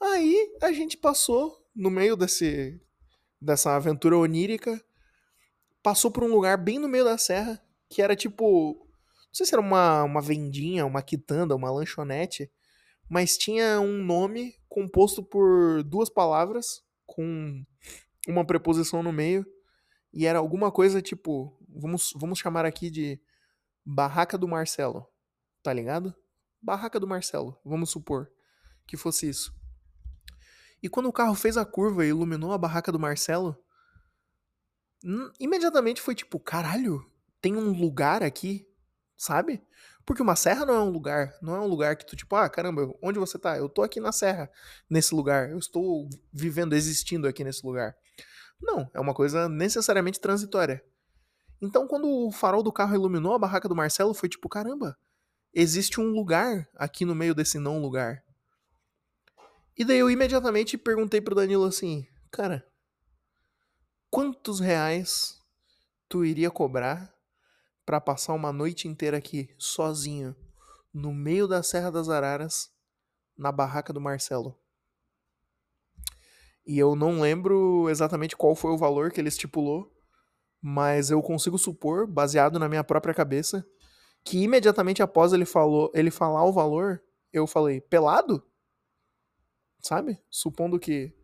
Aí 0.00 0.56
a 0.60 0.72
gente 0.72 0.96
passou 0.96 1.65
no 1.76 1.90
meio 1.90 2.16
desse 2.16 2.80
dessa 3.40 3.76
aventura 3.76 4.16
onírica, 4.16 4.82
passou 5.82 6.10
por 6.10 6.24
um 6.24 6.32
lugar 6.32 6.56
bem 6.56 6.78
no 6.78 6.88
meio 6.88 7.04
da 7.04 7.18
serra, 7.18 7.62
que 7.88 8.00
era 8.00 8.16
tipo, 8.16 8.74
não 8.74 9.34
sei 9.34 9.46
se 9.46 9.54
era 9.54 9.60
uma, 9.60 10.02
uma 10.02 10.22
vendinha, 10.22 10.86
uma 10.86 11.02
quitanda, 11.02 11.54
uma 11.54 11.70
lanchonete, 11.70 12.50
mas 13.08 13.36
tinha 13.36 13.78
um 13.78 14.02
nome 14.02 14.56
composto 14.68 15.22
por 15.22 15.82
duas 15.84 16.08
palavras 16.08 16.82
com 17.04 17.62
uma 18.26 18.44
preposição 18.44 19.02
no 19.02 19.12
meio 19.12 19.46
e 20.12 20.26
era 20.26 20.38
alguma 20.38 20.72
coisa 20.72 21.00
tipo, 21.00 21.56
vamos 21.68 22.12
vamos 22.16 22.38
chamar 22.38 22.64
aqui 22.64 22.90
de 22.90 23.20
Barraca 23.84 24.36
do 24.36 24.48
Marcelo, 24.48 25.06
tá 25.62 25.72
ligado? 25.72 26.12
Barraca 26.60 26.98
do 26.98 27.06
Marcelo, 27.06 27.60
vamos 27.64 27.90
supor 27.90 28.28
que 28.86 28.96
fosse 28.96 29.28
isso. 29.28 29.54
E 30.82 30.88
quando 30.88 31.08
o 31.08 31.12
carro 31.12 31.34
fez 31.34 31.56
a 31.56 31.64
curva 31.64 32.04
e 32.04 32.08
iluminou 32.08 32.52
a 32.52 32.58
barraca 32.58 32.92
do 32.92 32.98
Marcelo, 32.98 33.56
imediatamente 35.38 36.00
foi 36.00 36.14
tipo, 36.14 36.38
caralho, 36.38 37.04
tem 37.40 37.56
um 37.56 37.72
lugar 37.72 38.22
aqui, 38.22 38.68
sabe? 39.16 39.62
Porque 40.04 40.22
uma 40.22 40.36
serra 40.36 40.64
não 40.64 40.74
é 40.74 40.80
um 40.80 40.90
lugar, 40.90 41.34
não 41.42 41.56
é 41.56 41.60
um 41.60 41.66
lugar 41.66 41.96
que 41.96 42.06
tu 42.06 42.14
tipo, 42.14 42.36
ah, 42.36 42.48
caramba, 42.48 42.94
onde 43.02 43.18
você 43.18 43.38
tá? 43.38 43.56
Eu 43.56 43.68
tô 43.68 43.82
aqui 43.82 43.98
na 43.98 44.12
serra, 44.12 44.50
nesse 44.88 45.14
lugar, 45.14 45.50
eu 45.50 45.58
estou 45.58 46.08
vivendo, 46.32 46.74
existindo 46.74 47.26
aqui 47.26 47.42
nesse 47.42 47.66
lugar. 47.66 47.96
Não, 48.60 48.88
é 48.94 49.00
uma 49.00 49.12
coisa 49.12 49.48
necessariamente 49.48 50.20
transitória. 50.20 50.82
Então, 51.60 51.88
quando 51.88 52.08
o 52.08 52.30
farol 52.30 52.62
do 52.62 52.72
carro 52.72 52.94
iluminou 52.94 53.34
a 53.34 53.38
barraca 53.38 53.68
do 53.68 53.74
Marcelo, 53.74 54.14
foi 54.14 54.28
tipo, 54.28 54.48
caramba, 54.48 54.96
existe 55.52 56.00
um 56.00 56.10
lugar 56.10 56.68
aqui 56.74 57.04
no 57.04 57.14
meio 57.14 57.34
desse 57.34 57.58
não 57.58 57.80
lugar. 57.80 58.22
E 59.78 59.84
daí 59.84 59.98
eu 59.98 60.10
imediatamente 60.10 60.78
perguntei 60.78 61.20
pro 61.20 61.34
Danilo 61.34 61.64
assim, 61.64 62.06
cara, 62.30 62.66
quantos 64.10 64.58
reais 64.58 65.38
tu 66.08 66.24
iria 66.24 66.50
cobrar 66.50 67.14
para 67.84 68.00
passar 68.00 68.32
uma 68.32 68.52
noite 68.52 68.88
inteira 68.88 69.18
aqui, 69.18 69.54
sozinho, 69.58 70.34
no 70.94 71.12
meio 71.12 71.46
da 71.46 71.62
Serra 71.62 71.90
das 71.90 72.08
Araras, 72.08 72.70
na 73.36 73.52
barraca 73.52 73.92
do 73.92 74.00
Marcelo? 74.00 74.58
E 76.66 76.78
eu 76.78 76.96
não 76.96 77.20
lembro 77.20 77.90
exatamente 77.90 78.34
qual 78.34 78.56
foi 78.56 78.70
o 78.70 78.78
valor 78.78 79.12
que 79.12 79.20
ele 79.20 79.28
estipulou, 79.28 79.92
mas 80.60 81.10
eu 81.10 81.22
consigo 81.22 81.58
supor, 81.58 82.06
baseado 82.06 82.58
na 82.58 82.66
minha 82.68 82.82
própria 82.82 83.12
cabeça, 83.12 83.64
que 84.24 84.38
imediatamente 84.38 85.02
após 85.02 85.34
ele 85.34 85.44
falou, 85.44 85.92
ele 85.94 86.10
falar 86.10 86.44
o 86.44 86.52
valor, 86.52 87.00
eu 87.30 87.46
falei: 87.46 87.80
"Pelado?" 87.80 88.42
Sabe? 89.86 90.20
Supondo 90.30 90.78
que 90.78 91.14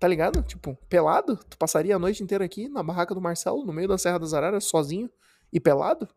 Tá 0.00 0.08
ligado? 0.08 0.42
Tipo, 0.42 0.74
pelado? 0.88 1.36
Tu 1.36 1.58
passaria 1.58 1.94
a 1.94 1.98
noite 1.98 2.22
inteira 2.22 2.42
aqui 2.42 2.70
na 2.70 2.82
barraca 2.82 3.14
do 3.14 3.20
Marcelo, 3.20 3.66
no 3.66 3.72
meio 3.72 3.86
da 3.86 3.98
Serra 3.98 4.18
das 4.18 4.32
Araras, 4.32 4.64
sozinho 4.64 5.10
e 5.52 5.60
pelado? 5.60 6.08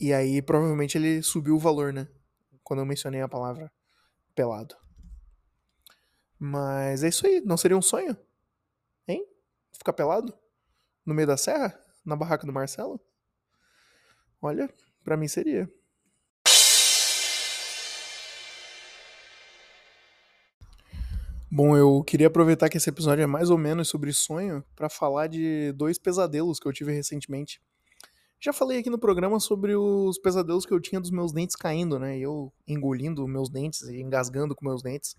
E 0.00 0.12
aí, 0.12 0.42
provavelmente, 0.42 0.98
ele 0.98 1.22
subiu 1.22 1.54
o 1.54 1.58
valor, 1.58 1.92
né? 1.92 2.08
Quando 2.64 2.80
eu 2.80 2.86
mencionei 2.86 3.20
a 3.20 3.28
palavra 3.28 3.72
pelado. 4.34 4.74
Mas 6.36 7.04
é 7.04 7.08
isso 7.08 7.24
aí, 7.24 7.40
não 7.42 7.56
seria 7.56 7.76
um 7.76 7.82
sonho? 7.82 8.16
Hein? 9.06 9.24
Ficar 9.72 9.92
pelado? 9.92 10.36
No 11.06 11.14
meio 11.14 11.28
da 11.28 11.36
serra? 11.36 11.80
Na 12.04 12.16
barraca 12.16 12.44
do 12.44 12.52
Marcelo? 12.52 12.98
Olha, 14.42 14.68
para 15.04 15.16
mim 15.16 15.28
seria. 15.28 15.72
Bom, 21.52 21.76
eu 21.76 22.04
queria 22.04 22.28
aproveitar 22.28 22.68
que 22.68 22.76
esse 22.76 22.88
episódio 22.88 23.22
é 23.22 23.26
mais 23.26 23.50
ou 23.50 23.58
menos 23.58 23.88
sobre 23.88 24.12
sonho 24.12 24.64
para 24.76 24.88
falar 24.88 25.26
de 25.26 25.72
dois 25.72 25.98
pesadelos 25.98 26.60
que 26.60 26.68
eu 26.68 26.72
tive 26.72 26.92
recentemente. 26.92 27.60
Já 28.38 28.52
falei 28.52 28.78
aqui 28.78 28.88
no 28.88 29.00
programa 29.00 29.40
sobre 29.40 29.74
os 29.74 30.16
pesadelos 30.16 30.64
que 30.64 30.72
eu 30.72 30.80
tinha 30.80 31.00
dos 31.00 31.10
meus 31.10 31.32
dentes 31.32 31.56
caindo, 31.56 31.98
né? 31.98 32.16
Eu 32.16 32.52
engolindo 32.68 33.26
meus 33.26 33.50
dentes 33.50 33.82
e 33.82 34.00
engasgando 34.00 34.54
com 34.54 34.64
meus 34.64 34.80
dentes. 34.80 35.16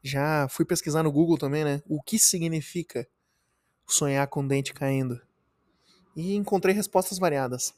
Já 0.00 0.46
fui 0.48 0.64
pesquisar 0.64 1.02
no 1.02 1.10
Google 1.10 1.36
também, 1.36 1.64
né? 1.64 1.82
O 1.88 2.00
que 2.00 2.16
significa 2.16 3.04
sonhar 3.88 4.28
com 4.28 4.46
dente 4.46 4.72
caindo? 4.72 5.20
E 6.14 6.36
encontrei 6.36 6.72
respostas 6.72 7.18
variadas. 7.18 7.74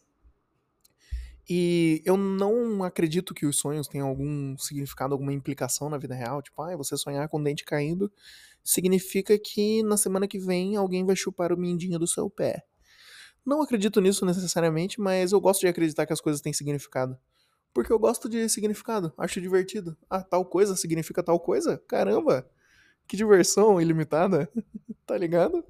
E 1.49 2.03
eu 2.05 2.17
não 2.17 2.85
acredito 2.85 3.35
que 3.35 3.47
os 3.47 3.59
sonhos 3.59 3.89
tenham 3.89 4.07
algum 4.07 4.57
significado, 4.57 5.13
alguma 5.13 5.33
implicação 5.33 5.91
na 5.91 5.99
vida 5.99 6.15
real. 6.15 6.41
Tipo, 6.41 6.63
ah, 6.63 6.77
você 6.77 6.97
sonhar 6.97 7.29
com 7.29 7.39
o 7.39 7.43
dente 7.43 7.65
caindo 7.65 8.13
significa 8.63 9.37
que 9.39 9.83
na 9.83 9.97
semana 9.97 10.29
que 10.29 10.39
vem 10.39 10.77
alguém 10.77 11.05
vai 11.05 11.17
chupar 11.17 11.53
o 11.53 11.57
mindinho 11.57 11.99
do 11.99 12.07
seu 12.07 12.31
pé. 12.31 12.65
Não 13.45 13.61
acredito 13.61 14.01
nisso 14.01 14.25
necessariamente, 14.25 15.01
mas 15.01 15.33
eu 15.33 15.41
gosto 15.41 15.63
de 15.63 15.67
acreditar 15.67 16.07
que 16.07 16.13
as 16.13 16.21
coisas 16.21 16.41
têm 16.41 16.53
significado. 16.53 17.19
Porque 17.75 17.93
eu 17.93 17.99
gosto 17.99 18.29
de 18.29 18.49
significado, 18.49 19.13
acho 19.19 19.41
divertido. 19.41 19.97
Ah, 20.09 20.23
tal 20.23 20.45
coisa 20.45 20.77
significa 20.77 21.23
tal 21.23 21.41
coisa? 21.41 21.83
Caramba! 21.89 22.49
Que 23.09 23.17
diversão 23.17 23.81
ilimitada, 23.81 24.49
tá 25.05 25.19
ligado? 25.19 25.65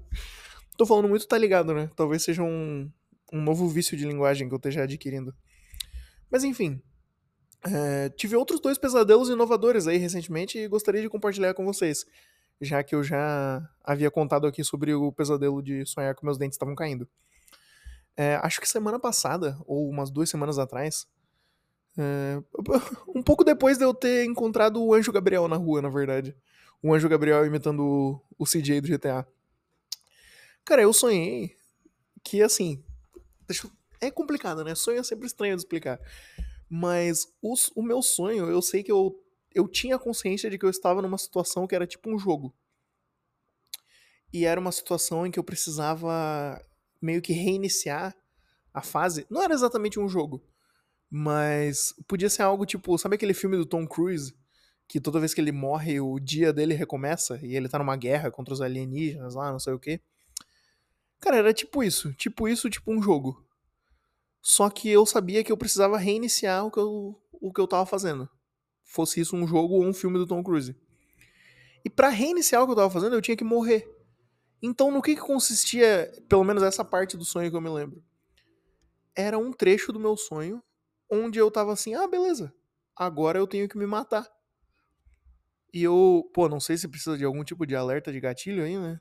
Tô 0.76 0.84
falando 0.84 1.08
muito 1.08 1.26
tá 1.26 1.38
ligado, 1.38 1.72
né? 1.72 1.90
Talvez 1.96 2.22
seja 2.22 2.42
um, 2.42 2.90
um 3.32 3.40
novo 3.40 3.68
vício 3.68 3.96
de 3.96 4.04
linguagem 4.04 4.48
que 4.48 4.54
eu 4.54 4.56
esteja 4.56 4.82
adquirindo. 4.82 5.34
Mas 6.32 6.44
enfim, 6.44 6.80
é, 7.62 8.08
tive 8.08 8.34
outros 8.34 8.58
dois 8.58 8.78
pesadelos 8.78 9.28
inovadores 9.28 9.86
aí 9.86 9.98
recentemente 9.98 10.58
e 10.58 10.66
gostaria 10.66 11.02
de 11.02 11.10
compartilhar 11.10 11.52
com 11.52 11.62
vocês, 11.62 12.06
já 12.58 12.82
que 12.82 12.94
eu 12.94 13.04
já 13.04 13.62
havia 13.84 14.10
contado 14.10 14.46
aqui 14.46 14.64
sobre 14.64 14.94
o 14.94 15.12
pesadelo 15.12 15.62
de 15.62 15.84
sonhar 15.84 16.14
que 16.14 16.24
meus 16.24 16.38
dentes 16.38 16.54
estavam 16.54 16.74
caindo. 16.74 17.06
É, 18.16 18.36
acho 18.36 18.62
que 18.62 18.68
semana 18.68 18.98
passada, 18.98 19.58
ou 19.66 19.90
umas 19.90 20.10
duas 20.10 20.30
semanas 20.30 20.58
atrás, 20.58 21.06
é, 21.98 22.42
um 23.14 23.22
pouco 23.22 23.44
depois 23.44 23.76
de 23.76 23.84
eu 23.84 23.92
ter 23.92 24.24
encontrado 24.24 24.82
o 24.82 24.94
Anjo 24.94 25.12
Gabriel 25.12 25.46
na 25.48 25.56
rua, 25.56 25.82
na 25.82 25.90
verdade. 25.90 26.34
O 26.82 26.94
Anjo 26.94 27.10
Gabriel 27.10 27.44
imitando 27.44 27.84
o, 27.84 28.20
o 28.38 28.46
CJ 28.46 28.80
do 28.80 28.88
GTA. 28.88 29.26
Cara, 30.64 30.80
eu 30.80 30.94
sonhei 30.94 31.56
que, 32.24 32.42
assim. 32.42 32.82
Deixa 33.46 33.66
eu 33.66 33.81
é 34.02 34.10
complicado, 34.10 34.64
né? 34.64 34.74
Sonho 34.74 34.98
é 34.98 35.02
sempre 35.02 35.26
estranho 35.26 35.54
de 35.54 35.62
explicar. 35.62 35.98
Mas 36.68 37.26
o 37.40 37.82
meu 37.82 38.02
sonho, 38.02 38.50
eu 38.50 38.60
sei 38.60 38.82
que 38.82 38.90
eu, 38.90 39.14
eu 39.54 39.68
tinha 39.68 39.98
consciência 39.98 40.50
de 40.50 40.58
que 40.58 40.64
eu 40.64 40.70
estava 40.70 41.00
numa 41.00 41.18
situação 41.18 41.66
que 41.66 41.74
era 41.74 41.86
tipo 41.86 42.10
um 42.10 42.18
jogo. 42.18 42.54
E 44.32 44.44
era 44.44 44.60
uma 44.60 44.72
situação 44.72 45.26
em 45.26 45.30
que 45.30 45.38
eu 45.38 45.44
precisava 45.44 46.60
meio 47.00 47.22
que 47.22 47.32
reiniciar 47.32 48.16
a 48.72 48.80
fase. 48.80 49.26
Não 49.30 49.42
era 49.42 49.54
exatamente 49.54 50.00
um 50.00 50.08
jogo, 50.08 50.42
mas 51.10 51.94
podia 52.08 52.30
ser 52.30 52.42
algo 52.42 52.64
tipo, 52.64 52.96
sabe 52.96 53.16
aquele 53.16 53.34
filme 53.34 53.56
do 53.56 53.66
Tom 53.66 53.86
Cruise? 53.86 54.34
Que 54.88 55.00
toda 55.00 55.20
vez 55.20 55.32
que 55.32 55.40
ele 55.40 55.52
morre, 55.52 56.00
o 56.00 56.18
dia 56.18 56.52
dele 56.52 56.74
recomeça 56.74 57.38
e 57.42 57.54
ele 57.54 57.68
tá 57.68 57.78
numa 57.78 57.96
guerra 57.96 58.30
contra 58.30 58.52
os 58.52 58.60
alienígenas 58.60 59.34
lá, 59.34 59.52
não 59.52 59.58
sei 59.58 59.74
o 59.74 59.78
quê. 59.78 60.00
Cara, 61.20 61.36
era 61.36 61.54
tipo 61.54 61.84
isso. 61.84 62.12
Tipo 62.14 62.48
isso, 62.48 62.68
tipo 62.68 62.90
um 62.90 63.00
jogo. 63.00 63.46
Só 64.42 64.68
que 64.68 64.88
eu 64.88 65.06
sabia 65.06 65.44
que 65.44 65.52
eu 65.52 65.56
precisava 65.56 65.96
reiniciar 65.96 66.66
o 66.66 66.70
que 66.70 66.80
eu, 66.80 67.16
o 67.32 67.52
que 67.52 67.60
eu 67.60 67.68
tava 67.68 67.86
fazendo. 67.86 68.28
Fosse 68.82 69.20
isso 69.20 69.36
um 69.36 69.46
jogo 69.46 69.74
ou 69.74 69.84
um 69.84 69.94
filme 69.94 70.18
do 70.18 70.26
Tom 70.26 70.42
Cruise. 70.42 70.76
E 71.84 71.88
para 71.88 72.08
reiniciar 72.08 72.60
o 72.60 72.66
que 72.66 72.72
eu 72.72 72.76
tava 72.76 72.90
fazendo, 72.90 73.14
eu 73.14 73.22
tinha 73.22 73.36
que 73.36 73.44
morrer. 73.44 73.88
Então, 74.60 74.90
no 74.90 75.00
que, 75.00 75.14
que 75.14 75.20
consistia, 75.20 76.12
pelo 76.28 76.42
menos 76.42 76.62
essa 76.62 76.84
parte 76.84 77.16
do 77.16 77.24
sonho 77.24 77.50
que 77.50 77.56
eu 77.56 77.60
me 77.60 77.70
lembro? 77.70 78.02
Era 79.14 79.38
um 79.38 79.52
trecho 79.52 79.92
do 79.92 80.00
meu 80.00 80.16
sonho 80.16 80.62
onde 81.08 81.38
eu 81.38 81.50
tava 81.50 81.72
assim: 81.72 81.94
ah, 81.94 82.08
beleza, 82.08 82.52
agora 82.96 83.38
eu 83.38 83.46
tenho 83.46 83.68
que 83.68 83.78
me 83.78 83.86
matar. 83.86 84.28
E 85.72 85.82
eu, 85.82 86.28
pô, 86.34 86.48
não 86.48 86.60
sei 86.60 86.76
se 86.76 86.88
precisa 86.88 87.16
de 87.16 87.24
algum 87.24 87.44
tipo 87.44 87.64
de 87.64 87.74
alerta 87.74 88.12
de 88.12 88.20
gatilho 88.20 88.64
aí, 88.64 88.76
né? 88.76 89.00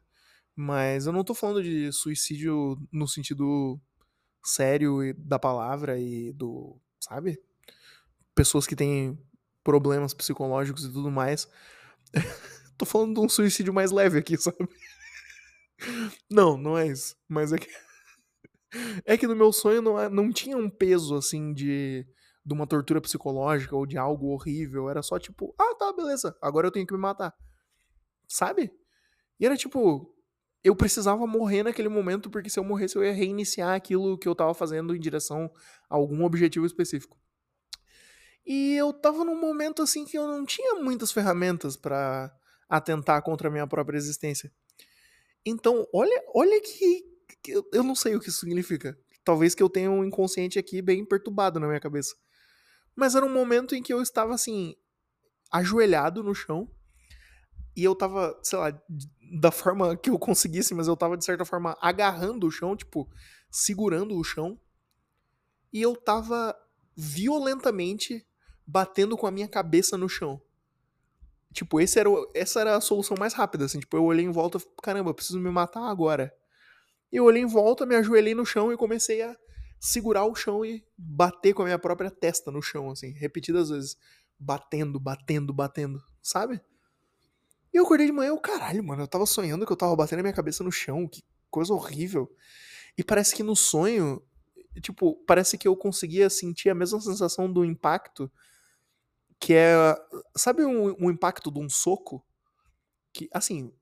Mas 0.56 1.06
eu 1.06 1.14
não 1.14 1.24
tô 1.24 1.34
falando 1.34 1.64
de 1.64 1.92
suicídio 1.92 2.78
no 2.92 3.08
sentido 3.08 3.80
sério 4.44 5.14
da 5.18 5.38
palavra 5.38 6.00
e 6.00 6.32
do, 6.34 6.80
sabe? 7.00 7.40
Pessoas 8.34 8.66
que 8.66 8.76
têm 8.76 9.18
problemas 9.64 10.14
psicológicos 10.14 10.86
e 10.86 10.92
tudo 10.92 11.12
mais. 11.12 11.48
Tô 12.78 12.86
falando 12.86 13.14
de 13.14 13.20
um 13.26 13.30
suicídio 13.30 13.74
mais 13.74 13.92
leve 13.92 14.18
aqui, 14.18 14.38
sabe? 14.42 14.68
Não, 16.30 16.58
não 16.58 16.78
é 16.78 16.88
isso. 16.88 17.16
Mas 17.28 17.54
é 17.54 17.58
que. 17.58 17.68
É 19.04 19.18
que 19.18 19.28
no 19.28 19.36
meu 19.36 19.52
sonho 19.52 19.82
não, 19.82 20.10
não 20.10 20.32
tinha 20.32 20.56
um 20.56 20.70
peso, 20.70 21.18
assim, 21.18 21.54
de, 21.54 22.08
de 22.46 22.54
uma 22.54 22.66
tortura 22.66 23.02
psicológica 23.02 23.76
ou 23.76 23.86
de 23.86 23.98
algo 23.98 24.28
horrível. 24.28 24.90
Era 24.90 25.04
só 25.04 25.20
tipo, 25.20 25.54
ah, 25.60 25.76
tá, 25.78 25.92
beleza, 25.92 26.34
agora 26.42 26.68
eu 26.68 26.72
tenho 26.72 26.88
que 26.88 26.94
me 26.94 27.00
matar. 27.00 27.36
Sabe? 28.30 28.72
E 29.38 29.46
era 29.46 29.58
tipo, 29.58 30.16
eu 30.64 30.76
precisava 30.76 31.26
morrer 31.26 31.64
naquele 31.64 31.90
momento, 31.90 32.30
porque 32.30 32.50
se 32.50 32.60
eu 32.60 32.64
morresse 32.64 32.96
eu 32.96 33.04
ia 33.04 33.14
reiniciar 33.14 33.76
aquilo 33.76 34.18
que 34.18 34.28
eu 34.28 34.36
tava 34.36 34.54
fazendo 34.54 34.96
em 34.96 35.00
direção 35.00 35.52
a 35.90 35.96
algum 35.96 36.24
objetivo 36.24 36.66
específico. 36.66 37.18
E 38.46 38.76
eu 38.76 38.94
tava 38.94 39.24
num 39.24 39.40
momento 39.40 39.82
assim 39.82 40.06
que 40.06 40.18
eu 40.18 40.28
não 40.28 40.46
tinha 40.46 40.76
muitas 40.76 41.12
ferramentas 41.12 41.76
para 41.76 42.34
atentar 42.70 43.22
contra 43.24 43.48
a 43.48 43.52
minha 43.52 43.68
própria 43.68 43.98
existência. 43.98 44.52
Então, 45.46 45.88
olha, 45.94 46.24
olha 46.34 46.62
que, 46.62 47.04
que 47.42 47.54
eu 47.72 47.84
não 47.84 47.96
sei 47.96 48.16
o 48.16 48.20
que 48.20 48.30
isso 48.30 48.40
significa. 48.40 48.98
Talvez 49.24 49.54
que 49.54 49.62
eu 49.62 49.70
tenha 49.70 49.92
um 49.92 50.04
inconsciente 50.04 50.58
aqui 50.58 50.82
bem 50.82 51.06
perturbado 51.06 51.60
na 51.60 51.68
minha 51.68 51.80
cabeça. 51.80 52.16
Mas 52.96 53.16
era 53.16 53.26
um 53.26 53.34
momento 53.34 53.76
em 53.76 53.82
que 53.82 53.94
eu 53.94 54.02
estava 54.02 54.34
assim, 54.34 54.76
ajoelhado 55.52 56.24
no 56.24 56.34
chão, 56.34 56.70
e 57.76 57.84
eu 57.84 57.96
tava, 57.96 58.38
sei 58.44 58.60
lá, 58.60 58.84
da 59.32 59.52
forma 59.52 59.96
que 59.96 60.10
eu 60.10 60.20
conseguisse, 60.20 60.74
mas 60.74 60.88
eu 60.88 60.98
tava 60.98 61.16
de 61.16 61.24
certa 61.24 61.46
forma 61.46 61.78
agarrando 61.80 62.46
o 62.46 62.52
chão, 62.52 62.76
tipo, 62.76 63.10
segurando 63.50 64.18
o 64.18 64.24
chão. 64.24 64.60
E 65.72 65.82
eu 65.82 65.96
tava 65.96 66.54
violentamente 66.96 68.26
batendo 68.68 69.18
com 69.18 69.26
a 69.26 69.32
minha 69.32 69.48
cabeça 69.48 69.98
no 69.98 70.10
chão. 70.10 70.42
Tipo, 71.54 71.80
esse 71.80 71.98
era 71.98 72.10
o, 72.10 72.30
essa 72.34 72.60
era 72.60 72.76
a 72.76 72.82
solução 72.82 73.16
mais 73.18 73.34
rápida, 73.34 73.66
assim. 73.66 73.80
Tipo, 73.80 73.96
eu 73.96 74.04
olhei 74.04 74.26
em 74.26 74.32
volta, 74.32 74.60
caramba, 74.84 75.14
preciso 75.14 75.40
me 75.40 75.50
matar 75.50 75.90
agora. 75.90 76.34
E 77.12 77.16
eu 77.16 77.24
olhei 77.24 77.42
em 77.42 77.48
volta, 77.48 77.86
me 77.86 77.96
ajoelhei 77.96 78.36
no 78.36 78.46
chão 78.46 78.72
e 78.72 78.78
comecei 78.78 79.22
a 79.22 79.36
segurar 79.80 80.26
o 80.26 80.36
chão 80.36 80.66
e 80.66 80.86
bater 80.98 81.54
com 81.54 81.62
a 81.62 81.66
minha 81.66 81.80
própria 81.80 82.12
testa 82.12 82.52
no 82.52 82.62
chão, 82.62 82.92
assim, 82.92 83.12
repetidas 83.12 83.70
vezes. 83.70 83.98
Batendo, 84.38 85.00
batendo, 85.00 85.54
batendo, 85.54 86.04
sabe? 86.22 86.62
E 87.74 87.78
eu 87.78 87.84
acordei 87.84 88.06
de 88.08 88.12
manhã, 88.12 88.30
eu, 88.30 88.40
caralho, 88.40 88.84
mano, 88.84 89.04
eu 89.04 89.08
tava 89.08 89.26
sonhando 89.26 89.66
que 89.66 89.72
eu 89.72 89.78
tava 89.78 89.96
batendo 89.96 90.20
a 90.20 90.24
minha 90.24 90.34
cabeça 90.34 90.64
no 90.64 90.72
chão, 90.72 91.08
que 91.08 91.24
coisa 91.50 91.74
horrível. 91.74 92.30
E 92.98 93.04
parece 93.04 93.36
que 93.36 93.44
no 93.44 93.56
sonho, 93.56 94.22
tipo, 94.82 95.16
parece 95.26 95.58
que 95.58 95.68
eu 95.68 95.76
conseguia 95.76 96.30
sentir 96.30 96.70
a 96.70 96.76
mesma 96.76 97.00
sensação 97.02 97.52
do 97.52 97.66
impacto, 97.66 98.32
que 99.40 99.54
é, 99.54 99.96
sabe 100.38 100.64
um, 100.64 100.96
um 101.00 101.10
impacto 101.10 101.52
de 101.52 101.60
um 101.60 101.70
soco? 101.70 102.24
Que, 103.14 103.30
assim, 103.34 103.74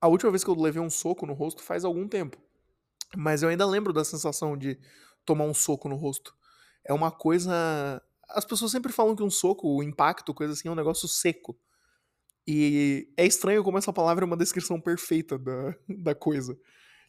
a 0.00 0.08
última 0.08 0.30
vez 0.30 0.44
que 0.44 0.50
eu 0.50 0.54
levei 0.54 0.82
um 0.82 0.90
soco 0.90 1.26
no 1.26 1.34
rosto 1.34 1.62
faz 1.62 1.84
algum 1.84 2.08
tempo. 2.08 2.38
Mas 3.16 3.42
eu 3.42 3.48
ainda 3.48 3.66
lembro 3.66 3.92
da 3.92 4.04
sensação 4.04 4.56
de 4.56 4.78
tomar 5.24 5.44
um 5.44 5.54
soco 5.54 5.88
no 5.88 5.96
rosto. 5.96 6.34
É 6.84 6.92
uma 6.92 7.10
coisa. 7.10 8.02
As 8.28 8.44
pessoas 8.44 8.70
sempre 8.72 8.92
falam 8.92 9.16
que 9.16 9.22
um 9.22 9.30
soco, 9.30 9.68
o 9.68 9.82
impacto, 9.82 10.34
coisa 10.34 10.52
assim, 10.54 10.68
é 10.68 10.70
um 10.70 10.76
negócio 10.76 11.08
seco. 11.08 11.58
E 12.46 13.08
é 13.16 13.26
estranho 13.26 13.64
como 13.64 13.78
essa 13.78 13.92
palavra 13.92 14.24
é 14.24 14.26
uma 14.26 14.36
descrição 14.36 14.80
perfeita 14.80 15.38
da, 15.38 15.74
da 15.88 16.14
coisa. 16.14 16.58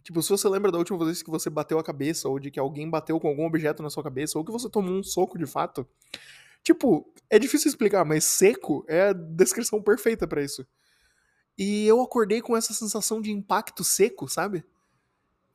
Tipo, 0.03 0.21
se 0.21 0.29
você 0.29 0.47
lembra 0.47 0.71
da 0.71 0.77
última 0.77 1.03
vez 1.03 1.23
que 1.23 1.31
você 1.31 1.49
bateu 1.49 1.79
a 1.79 1.83
cabeça, 1.83 2.29
ou 2.29 2.39
de 2.39 2.51
que 2.51 2.59
alguém 2.59 2.89
bateu 2.89 3.19
com 3.19 3.27
algum 3.27 3.45
objeto 3.45 3.81
na 3.81 3.89
sua 3.89 4.03
cabeça, 4.03 4.37
ou 4.37 4.45
que 4.45 4.51
você 4.51 4.69
tomou 4.69 4.93
um 4.93 5.03
soco 5.03 5.37
de 5.37 5.47
fato. 5.47 5.87
Tipo, 6.63 7.11
é 7.29 7.39
difícil 7.39 7.69
explicar, 7.69 8.05
mas 8.05 8.23
seco 8.23 8.85
é 8.87 9.09
a 9.09 9.13
descrição 9.13 9.81
perfeita 9.81 10.27
para 10.27 10.43
isso. 10.43 10.65
E 11.57 11.87
eu 11.87 12.01
acordei 12.01 12.41
com 12.41 12.55
essa 12.55 12.73
sensação 12.73 13.21
de 13.21 13.31
impacto 13.31 13.83
seco, 13.83 14.27
sabe? 14.27 14.63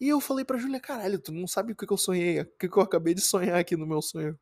E 0.00 0.08
eu 0.08 0.20
falei 0.20 0.44
pra 0.44 0.58
Júlia, 0.58 0.80
caralho, 0.80 1.18
tu 1.18 1.30
não 1.30 1.46
sabe 1.46 1.72
o 1.72 1.76
que, 1.76 1.86
que 1.86 1.92
eu 1.92 1.96
sonhei, 1.96 2.40
o 2.40 2.46
que, 2.58 2.68
que 2.68 2.76
eu 2.76 2.82
acabei 2.82 3.12
de 3.14 3.20
sonhar 3.20 3.58
aqui 3.58 3.76
no 3.76 3.86
meu 3.86 4.00
sonho. 4.00 4.38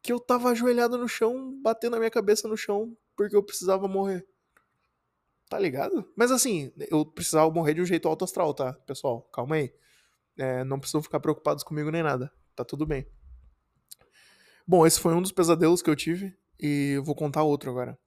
Que 0.00 0.12
eu 0.12 0.20
tava 0.20 0.50
ajoelhado 0.50 0.96
no 0.96 1.08
chão, 1.08 1.58
batendo 1.60 1.96
a 1.96 1.98
minha 1.98 2.10
cabeça 2.10 2.46
no 2.48 2.56
chão, 2.56 2.96
porque 3.16 3.34
eu 3.34 3.42
precisava 3.42 3.88
morrer. 3.88 4.24
Tá 5.48 5.58
ligado? 5.58 6.10
Mas 6.14 6.30
assim, 6.30 6.70
eu 6.90 7.06
precisava 7.06 7.50
morrer 7.50 7.74
de 7.74 7.80
um 7.80 7.86
jeito 7.86 8.06
alto 8.06 8.24
astral, 8.24 8.52
tá, 8.52 8.74
pessoal? 8.86 9.22
Calma 9.32 9.56
aí. 9.56 9.72
É, 10.36 10.62
não 10.62 10.78
precisam 10.78 11.02
ficar 11.02 11.20
preocupados 11.20 11.64
comigo 11.64 11.90
nem 11.90 12.02
nada. 12.02 12.30
Tá 12.54 12.64
tudo 12.64 12.84
bem. 12.86 13.06
Bom, 14.66 14.86
esse 14.86 15.00
foi 15.00 15.14
um 15.14 15.22
dos 15.22 15.32
pesadelos 15.32 15.80
que 15.80 15.88
eu 15.88 15.96
tive 15.96 16.36
e 16.60 16.92
eu 16.96 17.02
vou 17.02 17.14
contar 17.14 17.42
outro 17.42 17.70
agora. 17.70 17.98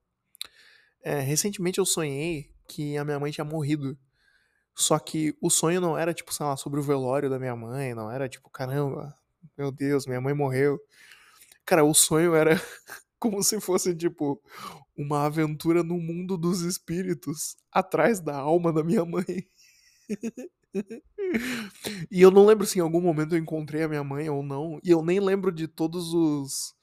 É, 1.04 1.20
recentemente 1.20 1.80
eu 1.80 1.86
sonhei 1.86 2.54
que 2.68 2.96
a 2.96 3.04
minha 3.04 3.20
mãe 3.20 3.32
tinha 3.32 3.44
morrido. 3.44 3.98
Só 4.76 5.00
que 5.00 5.36
o 5.42 5.50
sonho 5.50 5.82
não 5.82 5.98
era, 5.98 6.14
tipo, 6.14 6.34
sei 6.34 6.46
lá, 6.46 6.56
sobre 6.56 6.80
o 6.80 6.84
velório 6.84 7.30
da 7.30 7.40
minha 7.40 7.56
mãe, 7.56 7.94
não 7.94 8.10
era 8.10 8.30
tipo, 8.30 8.50
caramba, 8.50 9.18
meu 9.58 9.72
Deus, 9.72 10.06
minha 10.06 10.22
mãe 10.22 10.34
morreu. 10.34 10.80
Cara, 11.66 11.84
o 11.84 11.94
sonho 11.94 12.36
era 12.36 12.52
como 13.20 13.44
se 13.44 13.60
fosse, 13.60 13.96
tipo, 13.96 14.42
uma 15.02 15.26
aventura 15.26 15.84
no 15.84 15.98
mundo 15.98 16.38
dos 16.38 16.62
espíritos 16.62 17.56
atrás 17.72 18.20
da 18.20 18.36
alma 18.36 18.72
da 18.72 18.84
minha 18.84 19.04
mãe. 19.06 19.48
e 22.12 22.22
eu 22.22 22.32
não 22.32 22.46
lembro 22.46 22.66
se 22.66 22.80
em 22.80 22.82
algum 22.82 23.02
momento 23.02 23.36
eu 23.36 23.40
encontrei 23.40 23.84
a 23.84 23.88
minha 23.88 24.04
mãe 24.04 24.30
ou 24.30 24.44
não. 24.44 24.80
E 24.84 24.90
eu 24.90 25.04
nem 25.04 25.20
lembro 25.20 25.52
de 25.52 25.68
todos 25.68 26.14
os. 26.14 26.74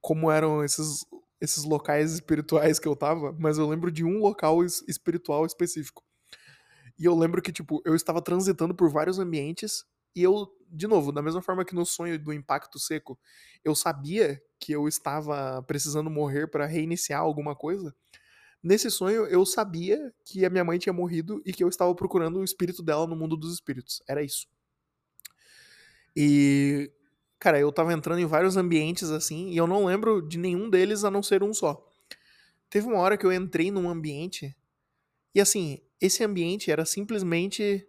como 0.00 0.30
eram 0.30 0.64
esses, 0.64 1.04
esses 1.40 1.64
locais 1.64 2.12
espirituais 2.12 2.78
que 2.78 2.88
eu 2.88 2.96
tava, 2.96 3.34
mas 3.38 3.58
eu 3.58 3.68
lembro 3.68 3.90
de 3.90 4.04
um 4.04 4.18
local 4.18 4.64
espiritual 4.64 5.46
específico. 5.46 6.02
E 6.98 7.04
eu 7.04 7.16
lembro 7.16 7.42
que, 7.42 7.52
tipo, 7.52 7.82
eu 7.84 7.94
estava 7.94 8.22
transitando 8.22 8.74
por 8.74 8.90
vários 8.90 9.18
ambientes 9.18 9.84
e 10.14 10.22
eu, 10.22 10.46
de 10.68 10.86
novo, 10.86 11.12
da 11.12 11.22
mesma 11.22 11.42
forma 11.42 11.64
que 11.64 11.74
no 11.74 11.84
sonho 11.84 12.18
do 12.18 12.32
impacto 12.32 12.78
seco, 12.78 13.18
eu 13.64 13.74
sabia 13.74 14.42
que 14.58 14.72
eu 14.72 14.86
estava 14.86 15.62
precisando 15.62 16.10
morrer 16.10 16.46
para 16.48 16.66
reiniciar 16.66 17.20
alguma 17.20 17.54
coisa. 17.56 17.94
Nesse 18.62 18.90
sonho, 18.90 19.26
eu 19.26 19.44
sabia 19.44 20.14
que 20.24 20.44
a 20.44 20.50
minha 20.50 20.62
mãe 20.64 20.78
tinha 20.78 20.92
morrido 20.92 21.42
e 21.44 21.52
que 21.52 21.64
eu 21.64 21.68
estava 21.68 21.92
procurando 21.94 22.38
o 22.38 22.44
espírito 22.44 22.82
dela 22.82 23.06
no 23.06 23.16
mundo 23.16 23.36
dos 23.36 23.52
espíritos. 23.52 24.00
Era 24.08 24.22
isso. 24.22 24.46
E, 26.14 26.92
cara, 27.40 27.58
eu 27.58 27.72
tava 27.72 27.92
entrando 27.92 28.20
em 28.20 28.26
vários 28.26 28.56
ambientes 28.56 29.10
assim, 29.10 29.50
e 29.50 29.56
eu 29.56 29.66
não 29.66 29.86
lembro 29.86 30.22
de 30.22 30.38
nenhum 30.38 30.70
deles 30.70 31.02
a 31.02 31.10
não 31.10 31.22
ser 31.22 31.42
um 31.42 31.52
só. 31.52 31.84
Teve 32.70 32.86
uma 32.86 32.98
hora 32.98 33.18
que 33.18 33.26
eu 33.26 33.32
entrei 33.32 33.70
num 33.70 33.88
ambiente, 33.88 34.56
e 35.34 35.40
assim, 35.40 35.82
esse 36.00 36.22
ambiente 36.22 36.70
era 36.70 36.84
simplesmente 36.84 37.86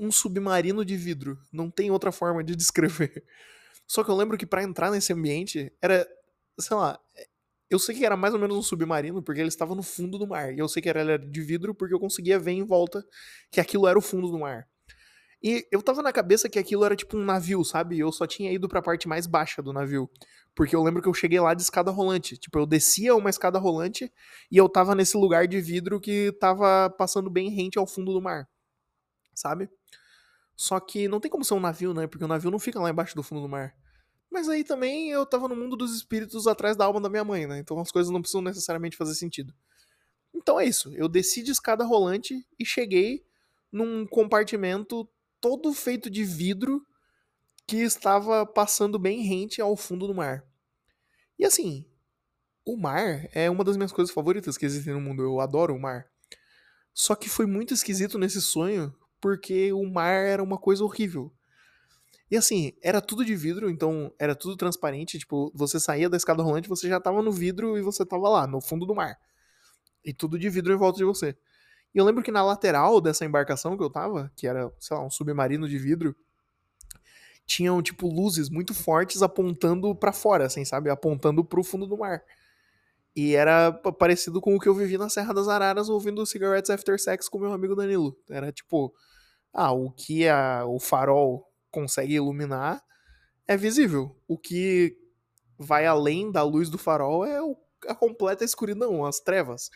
um 0.00 0.10
submarino 0.10 0.84
de 0.84 0.96
vidro. 0.96 1.38
Não 1.52 1.70
tem 1.70 1.90
outra 1.90 2.10
forma 2.10 2.42
de 2.42 2.56
descrever. 2.56 3.22
Só 3.86 4.02
que 4.02 4.10
eu 4.10 4.16
lembro 4.16 4.38
que 4.38 4.46
para 4.46 4.62
entrar 4.62 4.90
nesse 4.90 5.12
ambiente 5.12 5.72
era, 5.82 6.08
sei 6.58 6.76
lá, 6.76 6.98
eu 7.68 7.78
sei 7.78 7.94
que 7.94 8.04
era 8.04 8.16
mais 8.16 8.34
ou 8.34 8.40
menos 8.40 8.56
um 8.56 8.62
submarino 8.62 9.22
porque 9.22 9.40
ele 9.40 9.48
estava 9.48 9.74
no 9.74 9.82
fundo 9.82 10.18
do 10.18 10.26
mar. 10.26 10.52
E 10.52 10.58
eu 10.58 10.68
sei 10.68 10.82
que 10.82 10.88
era 10.88 11.18
de 11.18 11.40
vidro 11.40 11.74
porque 11.74 11.94
eu 11.94 12.00
conseguia 12.00 12.38
ver 12.38 12.52
em 12.52 12.64
volta 12.64 13.04
que 13.50 13.60
aquilo 13.60 13.86
era 13.86 13.98
o 13.98 14.02
fundo 14.02 14.28
do 14.30 14.38
mar. 14.38 14.66
E 15.42 15.66
eu 15.70 15.80
tava 15.80 16.02
na 16.02 16.12
cabeça 16.12 16.48
que 16.48 16.58
aquilo 16.58 16.84
era 16.84 16.94
tipo 16.94 17.16
um 17.16 17.24
navio, 17.24 17.64
sabe? 17.64 17.98
Eu 17.98 18.12
só 18.12 18.26
tinha 18.26 18.52
ido 18.52 18.68
pra 18.68 18.82
parte 18.82 19.08
mais 19.08 19.26
baixa 19.26 19.62
do 19.62 19.72
navio. 19.72 20.10
Porque 20.54 20.76
eu 20.76 20.82
lembro 20.82 21.00
que 21.00 21.08
eu 21.08 21.14
cheguei 21.14 21.40
lá 21.40 21.54
de 21.54 21.62
escada 21.62 21.90
rolante. 21.90 22.36
Tipo, 22.36 22.58
eu 22.58 22.66
descia 22.66 23.14
uma 23.14 23.30
escada 23.30 23.58
rolante 23.58 24.12
e 24.50 24.56
eu 24.56 24.68
tava 24.68 24.94
nesse 24.94 25.16
lugar 25.16 25.46
de 25.48 25.60
vidro 25.60 26.00
que 26.00 26.32
tava 26.40 26.90
passando 26.90 27.30
bem 27.30 27.48
rente 27.50 27.78
ao 27.78 27.86
fundo 27.86 28.12
do 28.12 28.20
mar. 28.20 28.48
Sabe? 29.34 29.70
Só 30.60 30.78
que 30.78 31.08
não 31.08 31.18
tem 31.18 31.30
como 31.30 31.42
ser 31.42 31.54
um 31.54 31.60
navio, 31.60 31.94
né? 31.94 32.06
Porque 32.06 32.22
o 32.22 32.28
navio 32.28 32.50
não 32.50 32.58
fica 32.58 32.78
lá 32.78 32.90
embaixo 32.90 33.16
do 33.16 33.22
fundo 33.22 33.40
do 33.40 33.48
mar. 33.48 33.74
Mas 34.30 34.46
aí 34.46 34.62
também 34.62 35.08
eu 35.08 35.24
tava 35.24 35.48
no 35.48 35.56
mundo 35.56 35.74
dos 35.74 35.96
espíritos 35.96 36.46
atrás 36.46 36.76
da 36.76 36.84
alma 36.84 37.00
da 37.00 37.08
minha 37.08 37.24
mãe, 37.24 37.46
né? 37.46 37.58
Então 37.60 37.80
as 37.80 37.90
coisas 37.90 38.12
não 38.12 38.20
precisam 38.20 38.42
necessariamente 38.42 38.94
fazer 38.94 39.14
sentido. 39.14 39.54
Então 40.34 40.60
é 40.60 40.66
isso. 40.66 40.92
Eu 40.94 41.08
desci 41.08 41.42
de 41.42 41.50
escada 41.50 41.82
rolante 41.82 42.46
e 42.58 42.66
cheguei 42.66 43.24
num 43.72 44.06
compartimento 44.06 45.08
todo 45.40 45.72
feito 45.72 46.10
de 46.10 46.24
vidro 46.24 46.86
que 47.66 47.78
estava 47.78 48.44
passando 48.44 48.98
bem 48.98 49.22
rente 49.22 49.62
ao 49.62 49.74
fundo 49.78 50.06
do 50.06 50.14
mar. 50.14 50.44
E 51.38 51.46
assim, 51.46 51.86
o 52.66 52.76
mar 52.76 53.30
é 53.32 53.48
uma 53.48 53.64
das 53.64 53.78
minhas 53.78 53.92
coisas 53.92 54.12
favoritas 54.12 54.58
que 54.58 54.66
existem 54.66 54.92
no 54.92 55.00
mundo. 55.00 55.22
Eu 55.22 55.40
adoro 55.40 55.74
o 55.74 55.80
mar. 55.80 56.04
Só 56.92 57.14
que 57.14 57.30
foi 57.30 57.46
muito 57.46 57.72
esquisito 57.72 58.18
nesse 58.18 58.42
sonho, 58.42 58.94
porque 59.20 59.72
o 59.72 59.84
mar 59.84 60.24
era 60.26 60.42
uma 60.42 60.58
coisa 60.58 60.84
horrível. 60.84 61.32
E 62.30 62.36
assim, 62.36 62.72
era 62.80 63.00
tudo 63.00 63.24
de 63.24 63.34
vidro, 63.34 63.68
então 63.68 64.12
era 64.18 64.36
tudo 64.36 64.56
transparente. 64.56 65.18
Tipo, 65.18 65.50
você 65.54 65.80
saía 65.80 66.08
da 66.08 66.16
escada 66.16 66.42
rolante, 66.42 66.68
você 66.68 66.88
já 66.88 67.00
tava 67.00 67.22
no 67.22 67.32
vidro 67.32 67.76
e 67.76 67.82
você 67.82 68.06
tava 68.06 68.28
lá, 68.28 68.46
no 68.46 68.60
fundo 68.60 68.86
do 68.86 68.94
mar. 68.94 69.18
E 70.04 70.14
tudo 70.14 70.38
de 70.38 70.48
vidro 70.48 70.72
em 70.72 70.76
volta 70.76 70.98
de 70.98 71.04
você. 71.04 71.36
E 71.92 71.98
eu 71.98 72.04
lembro 72.04 72.22
que 72.22 72.30
na 72.30 72.42
lateral 72.42 73.00
dessa 73.00 73.24
embarcação 73.24 73.76
que 73.76 73.82
eu 73.82 73.90
tava, 73.90 74.30
que 74.36 74.46
era, 74.46 74.72
sei 74.78 74.96
lá, 74.96 75.04
um 75.04 75.10
submarino 75.10 75.68
de 75.68 75.76
vidro, 75.76 76.14
tinham, 77.44 77.82
tipo, 77.82 78.06
luzes 78.06 78.48
muito 78.48 78.72
fortes 78.72 79.22
apontando 79.22 79.92
para 79.92 80.12
fora, 80.12 80.46
assim, 80.46 80.64
sabe? 80.64 80.88
Apontando 80.88 81.44
pro 81.44 81.64
fundo 81.64 81.84
do 81.84 81.98
mar. 81.98 82.22
E 83.14 83.34
era 83.34 83.72
parecido 83.72 84.40
com 84.40 84.54
o 84.54 84.60
que 84.60 84.68
eu 84.68 84.74
vivi 84.74 84.96
na 84.96 85.08
Serra 85.08 85.34
das 85.34 85.48
Araras 85.48 85.88
ouvindo 85.88 86.24
Cigarettes 86.24 86.70
After 86.70 86.96
Sex 86.98 87.28
com 87.28 87.40
meu 87.40 87.52
amigo 87.52 87.74
Danilo. 87.74 88.16
Era 88.30 88.52
tipo, 88.52 88.94
ah, 89.52 89.72
o 89.72 89.90
que 89.90 90.28
a, 90.28 90.64
o 90.66 90.78
farol 90.78 91.46
consegue 91.70 92.14
iluminar 92.14 92.82
é 93.46 93.56
visível. 93.56 94.16
O 94.28 94.38
que 94.38 94.96
vai 95.58 95.86
além 95.86 96.30
da 96.30 96.42
luz 96.42 96.68
do 96.68 96.78
farol 96.78 97.24
é 97.24 97.42
o, 97.42 97.56
a 97.86 97.94
completa 97.94 98.44
escuridão, 98.44 99.04
as 99.04 99.20
trevas. 99.20 99.70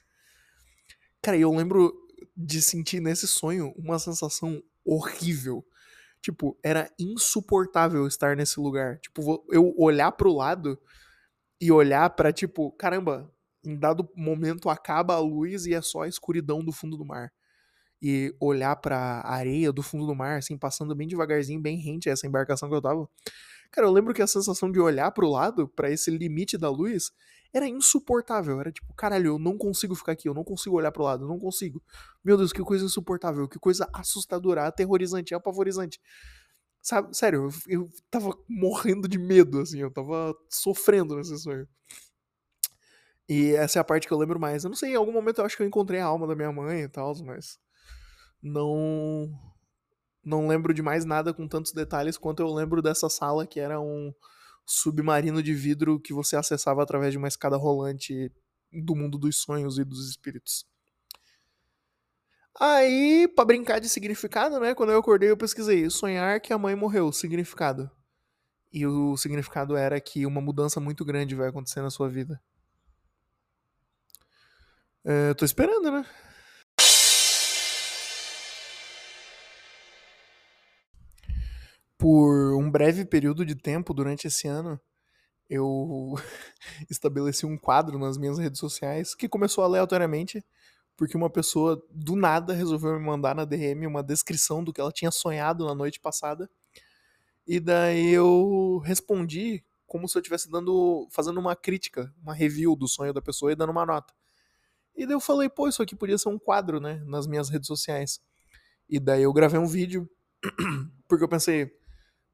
Cara, 1.21 1.37
eu 1.37 1.51
lembro 1.53 1.93
de 2.37 2.61
sentir 2.63 3.01
nesse 3.01 3.27
sonho 3.27 3.75
uma 3.77 3.99
sensação 3.99 4.63
horrível. 4.85 5.65
Tipo, 6.21 6.59
era 6.63 6.91
insuportável 6.99 8.07
estar 8.07 8.37
nesse 8.37 8.59
lugar. 8.59 8.99
Tipo, 9.01 9.45
eu 9.51 9.75
olhar 9.77 10.13
pro 10.13 10.33
lado 10.33 10.79
e 11.61 11.71
olhar 11.71 12.11
para 12.11 12.33
tipo, 12.33 12.73
caramba, 12.73 13.31
em 13.65 13.79
dado 13.79 14.09
momento 14.15 14.69
acaba 14.69 15.15
a 15.15 15.21
luz 15.21 15.67
e 15.67 15.75
é 15.75 15.83
só 15.83 16.03
a 16.03 16.09
escuridão 16.09 16.65
do 16.65 16.73
fundo 16.73 16.97
do 16.97 17.05
mar. 17.05 17.33
E 18.07 18.37
olhar 18.39 18.77
pra 18.77 19.23
areia 19.25 19.73
do 19.73 19.83
fundo 19.83 20.07
do 20.07 20.15
mar, 20.15 20.37
assim, 20.37 20.59
passando 20.59 20.95
bem 20.95 21.09
devagarzinho, 21.09 21.59
bem 21.59 21.79
rente 21.79 22.11
a 22.11 22.13
essa 22.13 22.27
embarcação 22.27 22.69
que 22.69 22.75
eu 22.75 22.83
tava. 22.83 23.09
Cara, 23.73 23.87
eu 23.87 23.91
lembro 23.91 24.13
que 24.13 24.21
a 24.21 24.27
sensação 24.27 24.71
de 24.71 24.79
olhar 24.79 25.11
pro 25.11 25.27
lado, 25.27 25.67
para 25.67 25.91
esse 25.91 26.11
limite 26.11 26.59
da 26.59 26.69
luz, 26.69 27.11
era 27.53 27.67
insuportável. 27.67 28.61
Era 28.61 28.71
tipo, 28.71 28.93
caralho, 28.95 29.29
eu 29.29 29.39
não 29.39 29.57
consigo 29.57 29.95
ficar 29.95 30.13
aqui, 30.13 30.29
eu 30.29 30.35
não 30.35 30.45
consigo 30.45 30.77
olhar 30.77 30.93
pro 30.93 31.05
lado, 31.05 31.25
eu 31.25 31.29
não 31.29 31.39
consigo. 31.39 31.83
Meu 32.23 32.37
Deus, 32.37 32.53
que 32.53 32.63
coisa 32.63 32.85
insuportável, 32.85 33.49
que 33.49 33.59
coisa 33.59 33.89
assustadora, 33.93 34.67
aterrorizante, 34.67 35.35
apavorizante. 35.35 35.99
Sabe, 36.83 37.17
sério, 37.17 37.49
eu, 37.67 37.81
eu 37.81 37.91
tava 38.11 38.37
morrendo 38.47 39.09
de 39.09 39.19
medo, 39.19 39.61
assim, 39.61 39.81
eu 39.81 39.91
tava 39.91 40.35
sofrendo 40.51 41.17
nesse 41.17 41.39
sonho. 41.39 41.67
E 43.29 43.55
essa 43.55 43.79
é 43.79 43.81
a 43.81 43.85
parte 43.85 44.07
que 44.07 44.13
eu 44.13 44.19
lembro 44.19 44.39
mais. 44.39 44.65
Eu 44.65 44.69
não 44.71 44.77
sei, 44.77 44.93
em 44.93 44.97
algum 44.97 45.13
momento 45.13 45.39
eu 45.41 45.45
acho 45.47 45.57
que 45.57 45.63
eu 45.63 45.67
encontrei 45.67 46.01
a 46.01 46.05
alma 46.05 46.27
da 46.27 46.37
minha 46.37 46.53
mãe 46.53 46.83
e 46.83 46.89
tal, 46.89 47.15
mas. 47.25 47.59
Não. 48.45 49.33
Não 50.23 50.47
lembro 50.47 50.75
de 50.75 50.83
mais 50.83 51.07
nada 51.07 51.33
com 51.33 51.49
tantos 51.49 51.73
detalhes 51.73 52.19
quanto 52.19 52.41
eu 52.41 52.53
lembro 52.53 52.83
dessa 52.83 53.09
sala 53.09 53.47
que 53.47 53.59
era 53.59 53.81
um 53.81 54.13
submarino 54.67 55.43
de 55.43 55.55
vidro 55.55 55.99
que 55.99 56.13
você 56.13 56.37
acessava 56.37 56.83
através 56.83 57.13
de 57.13 57.19
uma 57.19 57.29
escada 57.29 57.57
rolante 57.57 58.31
do 58.73 58.95
mundo 58.95 59.19
dos 59.19 59.37
sonhos 59.37 59.79
e 59.79 59.85
dos 59.85 60.09
espíritos. 60.09 60.67
Aí, 62.59 63.27
para 63.35 63.45
brincar 63.45 63.81
de 63.81 63.89
significado, 63.89 64.61
né? 64.61 64.75
Quando 64.75 64.93
eu 64.93 64.99
acordei, 64.99 65.31
eu 65.31 65.37
pesquisei 65.37 65.89
sonhar 65.91 66.41
que 66.41 66.53
a 66.53 66.59
mãe 66.59 66.75
morreu, 66.75 67.13
significado. 67.13 67.91
E 68.73 68.87
o 68.87 69.17
significado 69.17 69.77
era 69.77 70.01
que 70.01 70.27
uma 70.27 70.41
mudança 70.41 70.81
muito 70.81 71.05
grande 71.05 71.35
vai 71.35 71.49
acontecer 71.49 71.81
na 71.81 71.91
sua 71.91 72.09
vida. 72.09 72.41
É, 75.05 75.35
tô 75.35 75.45
esperando, 75.45 75.91
né? 75.91 76.07
Por 82.05 82.53
um 82.53 82.71
breve 82.71 83.07
período 83.07 83.47
de 83.47 83.55
tempo 83.55 83.95
durante 83.95 84.27
esse 84.27 84.47
ano, 84.47 84.79
eu 85.49 86.15
estabeleci 86.91 87.47
um 87.47 87.57
quadro 87.57 87.99
nas 87.99 88.19
minhas 88.19 88.39
redes 88.39 88.61
sociais 88.61 89.15
que 89.15 89.27
começou 89.27 89.65
aleatoriamente, 89.65 90.45
porque 90.99 91.17
uma 91.17 91.31
pessoa 91.31 91.83
do 91.91 92.15
nada 92.15 92.53
resolveu 92.53 93.01
me 93.01 93.07
mandar 93.07 93.35
na 93.35 93.47
DM 93.47 93.87
uma 93.87 94.03
descrição 94.03 94.63
do 94.63 94.71
que 94.71 94.83
ela 94.83 94.93
tinha 94.93 95.11
sonhado 95.11 95.65
na 95.65 95.75
noite 95.75 95.99
passada. 95.99 96.47
E 97.47 97.59
daí 97.59 98.11
eu 98.11 98.83
respondi 98.85 99.65
como 99.87 100.07
se 100.07 100.19
eu 100.19 100.21
estivesse 100.21 100.51
dando 100.51 101.09
fazendo 101.11 101.41
uma 101.41 101.57
crítica, 101.57 102.15
uma 102.23 102.35
review 102.35 102.77
do 102.77 102.87
sonho 102.87 103.15
da 103.15 103.23
pessoa 103.23 103.51
e 103.51 103.57
dando 103.57 103.71
uma 103.71 103.87
nota. 103.87 104.13
E 104.95 105.07
daí 105.07 105.15
eu 105.15 105.21
falei, 105.21 105.49
pô, 105.49 105.69
isso 105.69 105.83
aqui 105.83 105.97
podia 105.97 106.19
ser 106.19 106.29
um 106.29 106.39
quadro, 106.39 106.81
né? 106.81 107.03
Nas 107.07 107.27
minhas 107.27 107.49
redes 107.49 107.67
sociais. 107.67 108.21
E 108.91 109.01
daí 109.01 109.23
eu 109.23 109.33
gravei 109.33 109.59
um 109.59 109.67
vídeo, 109.67 110.07
porque 111.09 111.25
eu 111.25 111.29
pensei, 111.29 111.73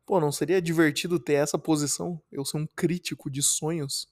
pô, 0.06 0.20
não 0.20 0.32
seria 0.32 0.60
divertido 0.60 1.18
ter 1.18 1.34
essa 1.34 1.58
posição? 1.58 2.20
Eu 2.30 2.44
ser 2.44 2.58
um 2.58 2.66
crítico 2.66 3.30
de 3.30 3.42
sonhos 3.42 4.08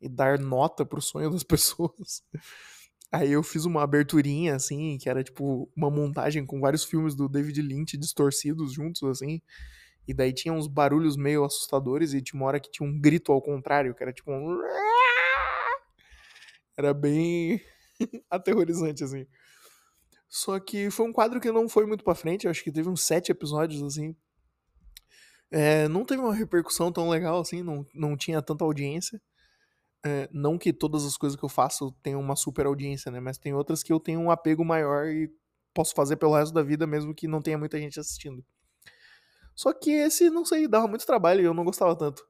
e 0.00 0.08
dar 0.08 0.38
nota 0.38 0.84
pro 0.84 1.00
sonho 1.00 1.30
das 1.30 1.42
pessoas. 1.44 2.22
Aí 3.10 3.32
eu 3.32 3.42
fiz 3.42 3.64
uma 3.64 3.82
aberturinha, 3.82 4.54
assim, 4.54 4.98
que 4.98 5.08
era 5.08 5.24
tipo 5.24 5.70
uma 5.74 5.90
montagem 5.90 6.44
com 6.44 6.60
vários 6.60 6.84
filmes 6.84 7.14
do 7.14 7.28
David 7.28 7.62
Lynch 7.62 7.96
distorcidos 7.96 8.72
juntos, 8.72 9.02
assim. 9.02 9.40
E 10.06 10.14
daí 10.14 10.32
tinha 10.32 10.52
uns 10.52 10.66
barulhos 10.66 11.16
meio 11.16 11.44
assustadores 11.44 12.12
e 12.12 12.22
tinha 12.22 12.40
uma 12.40 12.46
hora 12.46 12.60
que 12.60 12.70
tinha 12.70 12.88
um 12.88 12.98
grito 12.98 13.32
ao 13.32 13.42
contrário, 13.42 13.94
que 13.94 14.02
era 14.02 14.12
tipo 14.12 14.30
um. 14.32 14.58
Era 16.76 16.94
bem 16.94 17.60
aterrorizante, 18.30 19.02
assim. 19.02 19.26
Só 20.28 20.60
que 20.60 20.90
foi 20.90 21.06
um 21.06 21.12
quadro 21.12 21.40
que 21.40 21.50
não 21.50 21.68
foi 21.68 21.86
muito 21.86 22.04
pra 22.04 22.14
frente, 22.14 22.44
eu 22.44 22.50
acho 22.50 22.62
que 22.62 22.70
teve 22.70 22.88
uns 22.88 23.02
sete 23.02 23.32
episódios, 23.32 23.82
assim. 23.82 24.14
É, 25.50 25.88
não 25.88 26.04
teve 26.04 26.20
uma 26.20 26.34
repercussão 26.34 26.92
tão 26.92 27.08
legal, 27.08 27.40
assim, 27.40 27.62
não, 27.62 27.86
não 27.94 28.16
tinha 28.16 28.42
tanta 28.42 28.64
audiência. 28.64 29.20
É, 30.04 30.28
não 30.32 30.56
que 30.58 30.72
todas 30.72 31.04
as 31.04 31.16
coisas 31.16 31.38
que 31.38 31.44
eu 31.44 31.48
faço 31.48 31.92
tenham 32.02 32.20
uma 32.20 32.36
super 32.36 32.66
audiência, 32.66 33.10
né? 33.10 33.18
Mas 33.20 33.38
tem 33.38 33.54
outras 33.54 33.82
que 33.82 33.92
eu 33.92 33.98
tenho 33.98 34.20
um 34.20 34.30
apego 34.30 34.64
maior 34.64 35.06
e 35.06 35.30
posso 35.74 35.94
fazer 35.94 36.16
pelo 36.16 36.36
resto 36.36 36.52
da 36.52 36.62
vida, 36.62 36.86
mesmo 36.86 37.14
que 37.14 37.26
não 37.26 37.42
tenha 37.42 37.58
muita 37.58 37.78
gente 37.78 37.98
assistindo. 37.98 38.44
Só 39.54 39.72
que 39.72 39.90
esse, 39.90 40.30
não 40.30 40.44
sei, 40.44 40.68
dava 40.68 40.86
muito 40.86 41.04
trabalho 41.06 41.40
e 41.40 41.44
eu 41.44 41.54
não 41.54 41.64
gostava 41.64 41.96
tanto. 41.96 42.24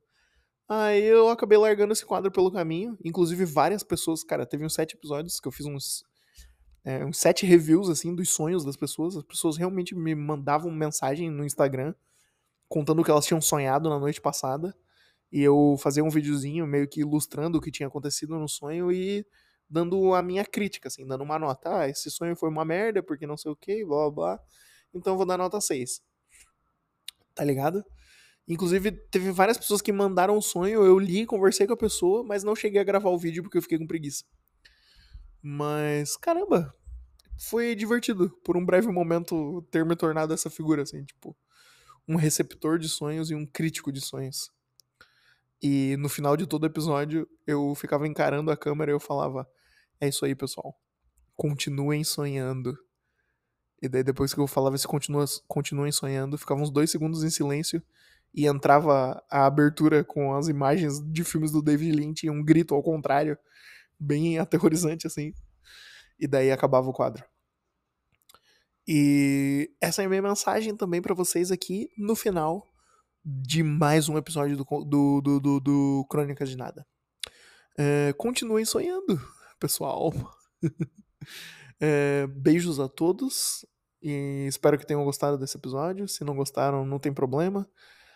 Aí 0.69 1.03
eu 1.05 1.29
acabei 1.29 1.59
largando 1.59 1.93
esse 1.93 2.05
quadro 2.05 2.31
pelo 2.31 2.53
caminho. 2.53 2.97
Inclusive, 3.05 3.45
várias 3.45 3.83
pessoas, 3.83 4.23
cara, 4.23 4.47
teve 4.47 4.65
uns 4.65 4.75
sete 4.75 4.95
episódios 4.97 5.41
que 5.41 5.49
eu 5.49 5.53
fiz 5.53 5.67
uns 5.67 6.05
é, 6.85 7.05
uns 7.05 7.19
sete 7.19 7.45
reviews, 7.45 7.91
assim, 7.91 8.15
dos 8.15 8.31
sonhos 8.31 8.65
das 8.65 8.77
pessoas. 8.77 9.17
As 9.17 9.23
pessoas 9.23 9.57
realmente 9.57 9.95
me 9.95 10.15
mandavam 10.15 10.71
mensagem 10.71 11.31
no 11.31 11.45
Instagram 11.45 11.95
contando 12.69 13.01
o 13.01 13.05
que 13.05 13.11
elas 13.11 13.27
tinham 13.27 13.41
sonhado 13.41 13.89
na 13.89 13.99
noite 13.99 14.21
passada. 14.21 14.77
E 15.31 15.43
eu 15.43 15.77
fazia 15.79 16.03
um 16.03 16.11
videozinho 16.11 16.67
meio 16.67 16.89
que 16.89 17.01
ilustrando 17.01 17.59
o 17.59 17.61
que 17.61 17.71
tinha 17.71 17.87
acontecido 17.87 18.39
no 18.39 18.49
sonho 18.49 18.91
e 18.91 19.27
dando 19.69 20.15
a 20.15 20.23
minha 20.23 20.45
crítica, 20.45 20.89
assim, 20.89 21.07
dando 21.07 21.23
uma 21.23 21.39
nota. 21.39 21.81
Ah, 21.81 21.89
esse 21.89 22.11
sonho 22.11 22.35
foi 22.35 22.49
uma 22.49 22.65
merda, 22.65 23.03
porque 23.03 23.27
não 23.27 23.37
sei 23.37 23.53
o 23.53 23.57
que, 23.57 23.85
blá 23.85 24.11
blá. 24.11 24.41
Então 24.95 25.17
vou 25.17 25.27
dar 25.27 25.37
nota 25.37 25.61
6. 25.61 26.01
Tá 27.35 27.45
ligado? 27.45 27.85
Inclusive, 28.49 28.93
teve 29.11 29.31
várias 29.31 29.59
pessoas 29.59 29.83
que 29.83 29.93
mandaram 29.93 30.37
um 30.37 30.41
sonho, 30.41 30.83
eu 30.83 30.99
li, 30.99 31.27
conversei 31.27 31.67
com 31.67 31.75
a 31.75 31.77
pessoa, 31.77 32.25
mas 32.25 32.43
não 32.43 32.57
cheguei 32.57 32.81
a 32.81 32.85
gravar 32.85 33.11
o 33.11 33.19
vídeo 33.19 33.43
porque 33.43 33.59
eu 33.59 33.63
fiquei 33.63 33.79
com 33.79 33.87
preguiça. 33.87 34.25
Mas, 35.43 36.17
caramba, 36.17 36.75
foi 37.39 37.75
divertido 37.75 38.31
por 38.43 38.57
um 38.57 38.65
breve 38.65 38.89
momento 38.89 39.63
ter 39.71 39.85
me 39.85 39.95
tornado 39.95 40.33
essa 40.33 40.49
figura, 40.49 40.83
assim, 40.83 41.05
tipo, 41.05 41.37
um 42.09 42.17
receptor 42.17 42.79
de 42.79 42.89
sonhos 42.89 43.31
e 43.31 43.35
um 43.35 43.45
crítico 43.45 43.93
de 43.93 44.01
sonhos. 44.01 44.51
E 45.63 45.97
no 45.99 46.09
final 46.09 46.37
de 46.37 46.47
todo 46.47 46.67
episódio 46.67 47.29
eu 47.47 47.75
ficava 47.75 48.07
encarando 48.07 48.51
a 48.51 48.57
câmera 48.57 48.91
e 48.91 48.95
eu 48.95 49.01
falava: 49.01 49.49
É 50.01 50.09
isso 50.09 50.25
aí, 50.25 50.35
pessoal. 50.35 50.75
Continuem 51.37 52.03
sonhando. 52.03 52.77
E 53.83 53.89
daí 53.89 54.03
depois 54.03 54.33
que 54.33 54.41
eu 54.41 54.47
falava 54.47 54.75
esse 54.75 54.89
continua, 54.89 55.25
continuem 55.47 55.93
sonhando, 55.93 56.39
ficava 56.39 56.61
uns 56.61 56.71
dois 56.71 56.91
segundos 56.91 57.23
em 57.23 57.31
silêncio 57.31 57.83
e 58.35 58.47
entrava 58.47 59.23
a 59.31 59.47
abertura 59.47 60.05
com 60.05 60.35
as 60.35 60.49
imagens 60.49 61.01
de 61.13 61.25
filmes 61.25 61.53
do 61.53 61.63
David 61.63 61.93
Lynch 61.93 62.27
e 62.27 62.31
um 62.31 62.45
grito 62.45 62.75
ao 62.75 62.83
contrário 62.83 63.39
bem 63.99 64.39
aterrorizante, 64.39 65.07
assim. 65.07 65.33
E 66.19 66.27
daí 66.27 66.51
acabava 66.51 66.89
o 66.89 66.93
quadro. 66.93 67.25
E 68.91 69.71
essa 69.83 70.01
é 70.01 70.07
a 70.07 70.09
minha 70.09 70.23
mensagem 70.23 70.75
também 70.75 71.03
para 71.03 71.15
vocês 71.15 71.53
aqui 71.53 71.91
no 71.99 72.17
final 72.17 72.67
de 73.23 73.63
mais 73.63 74.09
um 74.09 74.17
episódio 74.17 74.57
do, 74.57 74.65
do, 74.65 75.21
do, 75.21 75.41
do, 75.41 75.61
do 75.61 76.07
Crônicas 76.09 76.49
de 76.49 76.57
Nada. 76.57 76.87
É, 77.79 78.15
continuem 78.15 78.65
sonhando, 78.65 79.21
pessoal. 79.61 80.11
é, 81.79 82.27
beijos 82.29 82.81
a 82.81 82.89
todos 82.89 83.67
e 84.01 84.47
espero 84.49 84.79
que 84.79 84.87
tenham 84.87 85.05
gostado 85.05 85.37
desse 85.37 85.59
episódio. 85.59 86.09
Se 86.09 86.25
não 86.25 86.35
gostaram, 86.35 86.87
não 86.87 86.99
tem 86.99 87.13
problema. 87.13 87.69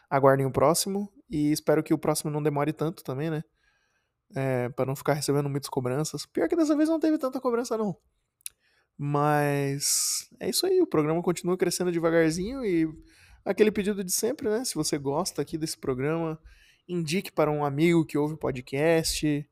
Aguardem 0.09 0.47
o 0.47 0.51
próximo 0.51 1.13
e 1.29 1.53
espero 1.53 1.83
que 1.83 1.93
o 1.93 1.99
próximo 1.99 2.31
não 2.31 2.43
demore 2.43 2.73
tanto 2.73 3.05
também, 3.05 3.29
né? 3.29 3.45
é, 4.35 4.69
para 4.71 4.87
não 4.87 4.97
ficar 4.97 5.15
recebendo 5.15 5.49
muitas 5.49 5.69
cobranças. 5.69 6.27
Pior 6.27 6.49
que 6.49 6.57
dessa 6.57 6.77
vez 6.77 6.89
não 6.89 6.99
teve 6.99 7.19
tanta 7.19 7.41
cobrança, 7.41 7.77
não. 7.77 7.97
Mas 8.97 10.29
é 10.39 10.49
isso 10.49 10.67
aí, 10.67 10.81
o 10.81 10.87
programa 10.87 11.23
continua 11.23 11.57
crescendo 11.57 11.91
devagarzinho 11.91 12.65
e 12.65 12.89
aquele 13.45 13.71
pedido 13.71 14.05
de 14.05 14.13
sempre, 14.13 14.49
né? 14.49 14.65
Se 14.65 14.75
você 14.75 14.99
gosta 14.99 15.43
aqui 15.43 15.59
desse 15.59 15.77
programa, 15.77 16.39
indique 16.89 17.33
para 17.33 17.51
um 17.51 17.65
amigo 17.65 18.05
que 18.05 18.17
ouve 18.17 18.35
o 18.35 18.39
podcast. 18.39 19.49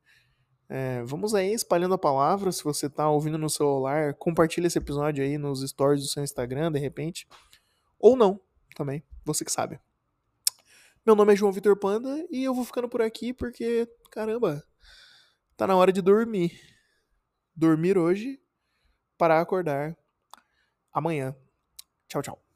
É, 0.68 1.02
vamos 1.02 1.34
aí 1.34 1.52
espalhando 1.52 1.94
a 1.94 1.98
palavra. 1.98 2.52
Se 2.52 2.62
você 2.62 2.86
está 2.86 3.08
ouvindo 3.08 3.38
no 3.38 3.50
celular, 3.50 4.14
compartilhe 4.14 4.66
esse 4.66 4.78
episódio 4.78 5.24
aí 5.24 5.36
nos 5.36 5.68
stories 5.68 6.02
do 6.02 6.08
seu 6.08 6.22
Instagram, 6.22 6.70
de 6.70 6.78
repente. 6.78 7.26
Ou 7.98 8.16
não, 8.16 8.40
também. 8.76 9.02
Você 9.24 9.44
que 9.44 9.50
sabe. 9.50 9.80
Meu 11.04 11.16
nome 11.16 11.32
é 11.32 11.36
João 11.36 11.50
Vitor 11.50 11.76
Panda 11.76 12.24
e 12.30 12.44
eu 12.44 12.54
vou 12.54 12.64
ficando 12.64 12.88
por 12.88 13.02
aqui 13.02 13.32
porque, 13.32 13.88
caramba, 14.10 14.62
Tá 15.60 15.66
na 15.66 15.76
hora 15.76 15.92
de 15.92 16.00
dormir. 16.00 16.58
Dormir 17.54 17.98
hoje 17.98 18.40
para 19.20 19.38
acordar 19.38 19.94
amanhã. 20.90 21.36
Tchau, 22.08 22.22
tchau. 22.22 22.49